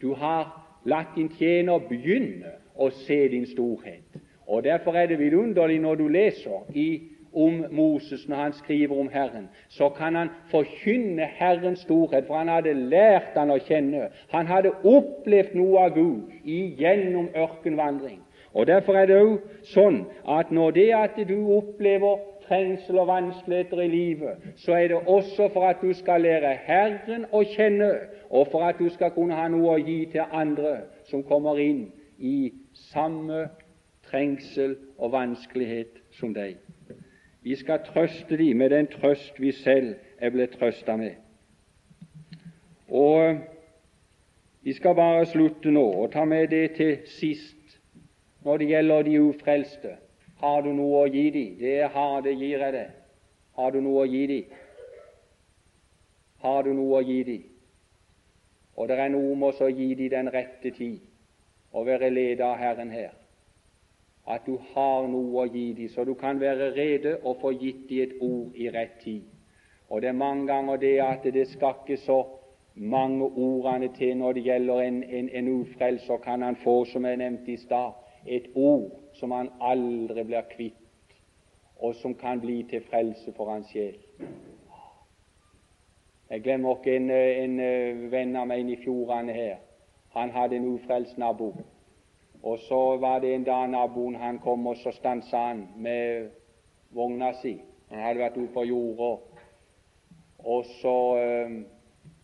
du 0.00 0.12
har 0.14 0.52
latt 0.84 1.16
din 1.16 1.28
tjener 1.38 1.80
begynne 1.88 2.54
å 2.76 2.90
se 3.04 3.18
din 3.28 3.46
storhet. 3.46 4.20
Og 4.46 4.64
Derfor 4.64 4.96
er 4.96 5.06
det 5.06 5.18
vidunderlig 5.18 5.80
når 5.80 5.94
du 5.94 6.06
leser 6.08 6.70
i 6.74 6.88
om 7.32 7.64
Moses 7.70 8.28
når 8.28 8.36
han 8.36 8.52
skriver 8.52 9.00
om 9.00 9.08
Herren, 9.12 9.48
så 9.68 9.88
kan 9.88 10.14
han 10.14 10.28
forkynne 10.50 11.28
Herrens 11.38 11.80
storhet, 11.80 12.26
for 12.26 12.34
han 12.34 12.48
hadde 12.48 12.72
lært 12.74 13.36
han 13.36 13.50
å 13.50 13.58
kjenne. 13.58 14.08
Han 14.32 14.46
hadde 14.46 14.72
opplevd 14.84 15.54
noe 15.58 15.84
av 15.84 15.94
Gud 15.94 16.32
igjennom 16.44 17.28
ørkenvandring. 17.36 18.20
Og 18.54 18.66
Derfor 18.66 18.96
er 18.96 19.06
det 19.06 19.20
òg 19.20 19.38
sånn 19.74 20.00
at 20.28 20.50
når 20.50 20.70
det 20.74 20.88
at 20.96 21.18
du 21.28 21.36
opplever 21.56 22.18
trengsel 22.48 22.98
og 22.98 23.10
vanskeligheter 23.10 23.82
i 23.84 23.88
livet, 23.92 24.48
så 24.56 24.72
er 24.72 24.88
det 24.88 24.96
også 25.06 25.50
for 25.52 25.68
at 25.68 25.82
du 25.82 25.92
skal 25.94 26.24
lære 26.24 26.54
Herren 26.64 27.26
å 27.32 27.44
kjenne, 27.44 27.90
og 28.30 28.48
for 28.52 28.64
at 28.64 28.80
du 28.80 28.88
skal 28.94 29.12
kunne 29.16 29.36
ha 29.36 29.48
noe 29.52 29.76
å 29.76 29.82
gi 29.82 30.00
til 30.12 30.24
andre 30.32 30.78
som 31.10 31.22
kommer 31.28 31.60
inn 31.60 31.90
i 32.18 32.50
samme 32.88 33.46
trengsel 34.08 34.76
og 34.98 35.12
vanskelighet 35.12 36.00
som 36.18 36.32
deg. 36.34 36.56
Vi 37.42 37.56
skal 37.56 37.80
trøste 37.86 38.36
dem 38.36 38.56
med 38.56 38.70
den 38.70 38.86
trøst 38.86 39.40
vi 39.40 39.52
selv 39.52 39.94
er 40.18 40.30
blitt 40.30 40.56
trøsta 40.58 40.96
med. 40.96 41.14
Og 42.88 43.38
Vi 44.62 44.72
skal 44.72 44.94
bare 44.94 45.26
slutte 45.26 45.70
nå 45.70 45.82
og 46.02 46.10
ta 46.12 46.24
med 46.24 46.48
det 46.48 46.74
til 46.76 46.98
sist 47.08 47.78
når 48.44 48.56
det 48.58 48.66
gjelder 48.68 49.02
de 49.02 49.20
ufrelste. 49.22 49.94
Har 50.42 50.60
du 50.62 50.72
noe 50.76 51.04
å 51.04 51.06
gi 51.08 51.30
dem? 51.30 51.54
Det 51.60 51.76
jeg 51.78 51.88
har, 51.94 52.20
det 52.22 52.34
gir 52.36 52.64
jeg 52.64 52.74
deg. 52.74 52.90
Har 53.56 53.70
du 53.72 53.80
noe 53.80 54.02
å 54.02 54.10
gi 54.10 54.26
dem? 54.26 54.50
Har 56.44 56.62
du 56.62 56.72
noe 56.74 57.00
å 57.00 57.06
gi 57.06 57.22
dem? 57.30 57.46
Og 58.76 58.88
det 58.90 58.98
er 58.98 59.14
noe 59.14 59.32
om 59.32 59.46
å 59.48 59.52
gi 59.70 59.88
dem 59.94 60.12
den 60.12 60.30
rette 60.34 60.70
tid 60.70 61.00
og 61.72 61.86
være 61.86 62.10
ledet 62.10 62.44
av 62.44 62.58
Herren 62.60 62.90
her 62.90 63.14
at 64.28 64.46
du 64.46 64.58
har 64.74 65.06
noe 65.08 65.44
å 65.44 65.48
gi 65.48 65.72
dem, 65.72 65.88
så 65.88 66.04
du 66.04 66.14
kan 66.14 66.40
være 66.40 66.72
rede 66.76 67.16
og 67.22 67.40
få 67.40 67.52
gitt 67.56 67.86
dem 67.88 68.02
et 68.04 68.16
ord 68.20 68.56
i 68.56 68.68
rett 68.70 68.98
tid. 69.04 69.22
Og 69.88 70.02
det 70.02 70.08
er 70.08 70.18
mange 70.20 70.46
ganger 70.46 70.76
det 70.76 70.98
at 71.00 71.24
det 71.24 71.46
skal 71.48 71.78
ikke 71.80 71.96
så 72.02 72.18
mange 72.74 73.24
ordene 73.24 73.88
til 73.96 74.16
når 74.16 74.32
det 74.32 74.42
gjelder 74.44 74.82
en, 74.82 75.02
en, 75.02 75.30
en 75.32 75.48
ufrelser, 75.60 76.16
kan 76.16 76.42
han 76.42 76.56
få, 76.64 76.84
som 76.84 77.04
jeg 77.04 77.16
nevnte 77.16 77.52
i 77.52 77.56
stad, 77.56 77.96
et 78.26 78.50
ord 78.54 78.90
som 79.14 79.32
han 79.32 79.48
aldri 79.60 80.24
blir 80.24 80.44
kvitt, 80.52 80.84
og 81.80 81.94
som 81.94 82.14
kan 82.14 82.40
bli 82.40 82.62
til 82.70 82.84
frelse 82.90 83.32
for 83.36 83.50
hans 83.50 83.72
sjel. 83.72 83.96
Jeg 86.30 86.42
glemmer 86.44 86.76
ikke 86.76 86.96
en, 86.96 87.10
en 87.10 88.10
venn 88.12 88.36
av 88.36 88.46
meg 88.50 88.68
i 88.68 88.76
fjordene 88.82 89.32
her. 89.32 89.56
Han 90.12 90.30
hadde 90.30 90.58
en 90.58 90.66
ufrelst 90.74 91.16
nabo. 91.18 91.54
Og 92.42 92.58
så 92.58 92.96
var 92.96 93.18
det 93.18 93.34
en 93.34 93.44
dag 93.44 93.68
naboen 93.68 94.14
han 94.14 94.38
kom, 94.38 94.66
og 94.66 94.76
så 94.76 94.92
stansa 94.92 95.36
han 95.36 95.68
med 95.76 96.30
vogna 96.90 97.32
si. 97.42 97.58
Han 97.90 98.02
hadde 98.02 98.20
vært 98.20 98.36
ute 98.36 98.52
på 98.54 98.64
jorda. 98.64 99.10
Og 100.38 100.64
så 100.80 100.96
eh, 101.18 101.56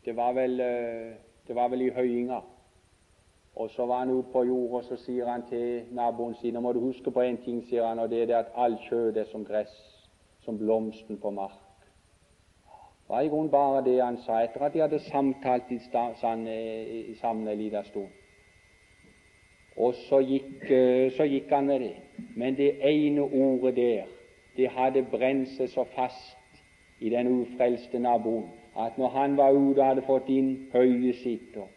det 0.05 0.17
var, 0.17 0.33
vel, 0.33 0.61
eh, 0.61 1.17
det 1.49 1.57
var 1.57 1.69
vel 1.69 1.83
i 1.83 1.91
høyinga. 1.91 2.41
Og 3.57 3.71
så 3.71 3.87
var 3.87 3.99
han 3.99 4.11
ute 4.11 4.31
på 4.33 4.45
jorda, 4.45 4.77
og 4.77 4.85
så 4.85 4.97
sier 4.97 5.27
han 5.27 5.47
til 5.51 5.85
naboen 5.91 6.35
sin 6.35 6.55
Nå 6.55 6.61
må 6.61 6.73
du 6.73 6.81
huske 6.81 7.11
på 7.11 7.21
en 7.21 7.43
ting, 7.43 7.63
sier 7.69 7.87
han, 7.87 7.99
og 7.99 8.11
det 8.11 8.23
er 8.23 8.27
det 8.27 8.41
at 8.41 8.55
all 8.55 8.79
kjøtt 8.87 9.19
er 9.19 9.31
som 9.31 9.45
gress, 9.45 9.75
som 10.45 10.59
blomsten 10.59 11.19
på 11.19 11.31
mark. 11.31 11.61
Det 13.05 13.13
var 13.13 13.21
i 13.21 13.29
grunnen 13.29 13.51
bare 13.51 13.85
det 13.85 13.99
han 14.01 14.17
sa 14.25 14.41
etter 14.43 14.63
at 14.65 14.73
de 14.73 14.81
hadde 14.81 14.99
samtalt 15.11 15.71
i, 15.71 15.81
i 17.11 17.15
sammen 17.21 17.49
en 17.49 17.59
liten 17.59 17.85
stund. 17.85 18.24
Og 19.77 19.95
så 20.09 20.21
gikk, 20.23 20.71
eh, 20.71 21.13
så 21.17 21.27
gikk, 21.27 21.51
han 21.51 21.67
med 21.67 21.81
det. 21.81 21.95
Men 22.37 22.57
det 22.57 22.77
ene 22.81 23.23
ordet 23.23 23.77
der, 23.77 24.03
det 24.57 24.69
hadde 24.71 25.03
brent 25.11 25.49
seg 25.57 25.69
så 25.69 25.85
fast 25.97 26.63
i 27.01 27.11
den 27.11 27.29
ufrelste 27.41 27.99
naboen 27.99 28.53
at 28.77 28.99
når 28.99 29.09
han 29.09 29.37
var 29.37 29.51
ute 29.51 29.81
og 29.81 29.87
hadde 29.87 30.03
fått 30.07 30.29
inn 30.35 30.55
høyet 30.73 31.21
sitt 31.23 31.57
og, 31.57 31.69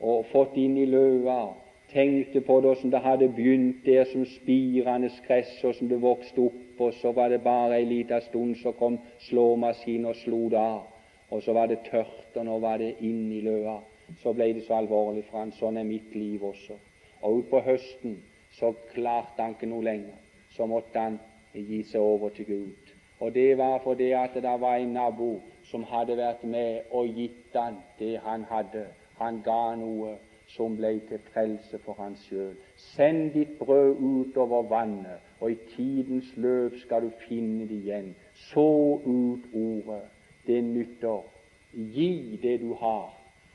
og 0.00 0.28
fått 0.32 0.56
inn 0.56 0.76
i 0.80 0.86
løva, 0.88 1.52
tenkte 1.92 2.40
på 2.44 2.60
det 2.64 2.74
som 2.80 2.92
det 2.92 3.02
hadde 3.04 3.28
begynt 3.36 3.84
der 3.84 4.04
som 4.08 4.24
spirende 4.28 5.10
gress, 5.26 5.52
og 5.64 5.74
som 5.74 5.88
det 5.88 6.00
vokste 6.02 6.48
opp, 6.48 6.80
og 6.80 6.94
så 7.00 7.12
var 7.12 7.32
det 7.32 7.42
bare 7.44 7.80
ei 7.80 7.84
lita 7.88 8.20
stund, 8.28 8.56
så 8.62 8.72
kom 8.72 8.98
slåmaskinen 9.28 10.08
og 10.08 10.16
slo 10.22 10.48
det 10.52 10.60
av, 10.60 10.82
og 11.30 11.42
så 11.42 11.52
var 11.52 11.68
det 11.68 11.82
tørt, 11.90 12.36
og 12.36 12.44
nå 12.44 12.58
var 12.64 12.78
det 12.80 12.94
inn 13.04 13.32
i 13.32 13.40
løva. 13.44 13.80
Så 14.22 14.32
ble 14.32 14.52
det 14.56 14.64
så 14.64 14.78
alvorlig 14.78 15.26
for 15.28 15.42
han. 15.42 15.50
Sånn 15.52 15.76
er 15.76 15.84
mitt 15.84 16.14
liv 16.16 16.44
også. 16.44 16.78
Og 17.22 17.42
utpå 17.42 17.60
høsten 17.60 18.22
så 18.58 18.72
klarte 18.92 19.42
han 19.42 19.56
ikke 19.56 19.70
noe 19.70 19.84
lenger. 19.84 20.16
Så 20.54 20.66
måtte 20.66 20.98
han 20.98 21.18
gi 21.54 21.82
seg 21.90 22.00
over 22.00 22.34
til 22.34 22.46
Gud. 22.46 22.94
Og 23.20 23.34
det 23.34 23.58
var 23.58 23.80
fordi 23.82 24.12
at 24.12 24.34
det 24.34 24.60
var 24.60 24.76
en 24.76 24.94
nabo 24.94 25.40
som 25.70 25.84
hadde 25.84 26.16
vært 26.16 26.44
med 26.44 26.80
og 26.90 27.06
gitt 27.06 27.54
han 27.54 27.82
det 27.98 28.18
han 28.24 28.46
hadde. 28.50 28.86
Han 29.18 29.42
ga 29.44 29.74
noe 29.76 30.14
som 30.48 30.76
ble 30.76 30.94
til 31.08 31.20
frelse 31.32 31.78
for 31.84 31.98
han 31.98 32.14
sjøl. 32.22 32.54
Send 32.94 33.32
ditt 33.34 33.58
brød 33.58 33.98
utover 34.00 34.62
vannet, 34.70 35.18
og 35.40 35.50
i 35.52 35.58
tidens 35.74 36.30
løp 36.36 36.78
skal 36.84 37.02
du 37.02 37.10
finne 37.26 37.66
det 37.68 37.82
igjen. 37.82 38.14
Så 38.48 38.68
ut 39.04 39.50
ordet. 39.52 40.04
Det 40.46 40.62
nytter. 40.64 41.26
Gi 41.72 42.38
det 42.42 42.60
du 42.60 42.72
har, 42.74 43.12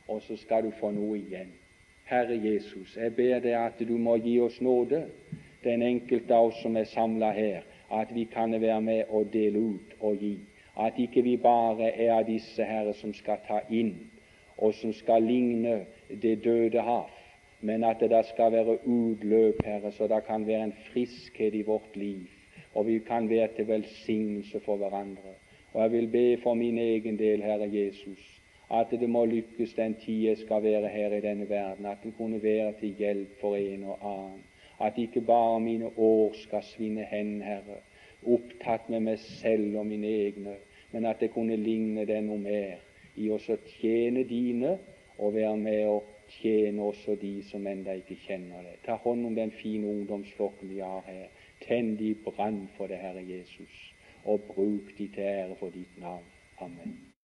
og 0.07 0.21
så 0.21 0.37
skal 0.37 0.67
du 0.67 0.71
få 0.79 0.91
noe 0.93 1.17
igjen. 1.17 1.49
Herre 2.05 2.39
Jesus, 2.43 2.97
jeg 2.97 3.15
ber 3.15 3.39
deg 3.39 3.57
at 3.57 3.79
du 3.87 3.97
må 3.97 4.17
gi 4.21 4.39
oss 4.43 4.61
nåde, 4.61 5.05
den 5.63 5.81
enkelte 5.81 6.35
av 6.35 6.51
oss 6.51 6.61
som 6.61 6.75
er 6.77 6.89
samla 6.91 7.31
her, 7.31 7.63
at 7.91 8.11
vi 8.15 8.25
kan 8.25 8.51
være 8.61 8.81
med 8.81 9.03
og 9.09 9.31
dele 9.33 9.59
ut 9.59 9.95
og 9.99 10.17
gi 10.19 10.37
at 10.75 10.93
ikke 10.97 11.21
vi 11.21 11.37
bare 11.37 11.91
er 11.91 12.13
av 12.15 12.25
disse 12.27 12.65
herre 12.65 12.93
som 12.97 13.13
skal 13.13 13.41
ta 13.47 13.59
inn, 13.69 13.93
og 14.57 14.73
som 14.73 14.93
skal 14.93 15.25
ligne 15.25 15.83
det 16.09 16.39
døde 16.43 16.81
hav, 16.81 17.09
men 17.61 17.83
at 17.83 18.01
det 18.01 18.09
da 18.11 18.23
skal 18.27 18.51
være 18.51 18.79
utløp, 18.85 19.61
Herre, 19.65 19.91
så 19.91 20.07
det 20.07 20.23
kan 20.27 20.47
være 20.47 20.63
en 20.69 20.75
friskhet 20.91 21.55
i 21.55 21.61
vårt 21.61 21.95
liv, 21.95 22.25
og 22.73 22.87
vi 22.87 22.99
kan 22.99 23.29
være 23.29 23.47
til 23.55 23.67
velsignelse 23.67 24.59
for 24.65 24.75
hverandre. 24.81 25.37
Og 25.73 25.81
jeg 25.81 25.91
vil 25.91 26.07
be 26.07 26.37
for 26.43 26.53
min 26.53 26.77
egen 26.77 27.19
del, 27.19 27.41
Herre 27.41 27.69
Jesus, 27.71 28.19
at 28.73 28.91
det 28.91 29.09
må 29.09 29.25
lykkes 29.25 29.73
den 29.77 29.93
tid 30.01 30.23
jeg 30.27 30.37
skal 30.37 30.63
være 30.63 30.89
her 30.89 31.13
i 31.13 31.21
denne 31.21 31.49
verden, 31.49 31.85
at 31.85 31.97
det 32.03 32.13
kunne 32.17 32.43
være 32.43 32.73
til 32.79 32.95
hjelp 32.97 33.39
for 33.41 33.55
en 33.55 33.83
og 33.83 33.97
annen. 34.01 34.43
At 34.81 34.97
ikke 34.97 35.21
bare 35.21 35.59
mine 35.59 35.91
år 35.97 36.33
skal 36.43 36.63
svinne 36.63 37.05
hen, 37.11 37.41
Herre, 37.41 37.77
opptatt 38.25 38.89
med 38.89 39.05
meg 39.05 39.19
selv 39.19 39.77
og 39.77 39.85
mine 39.85 40.09
egne, 40.25 40.55
men 40.91 41.05
at 41.05 41.21
det 41.21 41.31
kunne 41.35 41.55
ligne 41.55 42.07
deg 42.09 42.25
noe 42.25 42.41
mer 42.41 42.81
i 43.15 43.29
å 43.29 43.37
tjene 43.77 44.25
dine 44.25 44.77
og 45.19 45.35
være 45.37 45.57
med 45.57 45.85
og 45.91 46.09
tjene 46.39 46.81
også 46.81 47.15
de 47.21 47.33
som 47.51 47.67
ennå 47.69 47.99
ikke 48.01 48.17
kjenner 48.25 48.65
deg. 48.65 48.81
Ta 48.85 48.97
hånd 49.05 49.25
om 49.29 49.37
den 49.37 49.53
fine 49.61 49.89
ungdomsflokken 49.93 50.73
vi 50.73 50.81
har 50.81 51.05
her. 51.05 51.29
Tenn 51.67 51.95
de 52.01 52.15
brann 52.25 52.63
for 52.77 52.89
det, 52.89 52.97
Herre 53.05 53.21
Jesus, 53.21 53.79
og 54.25 54.49
bruk 54.49 54.93
de 54.97 55.07
til 55.07 55.29
ære 55.29 55.55
for 55.61 55.69
ditt 55.69 55.99
navn. 56.01 56.25
Amen. 56.61 57.03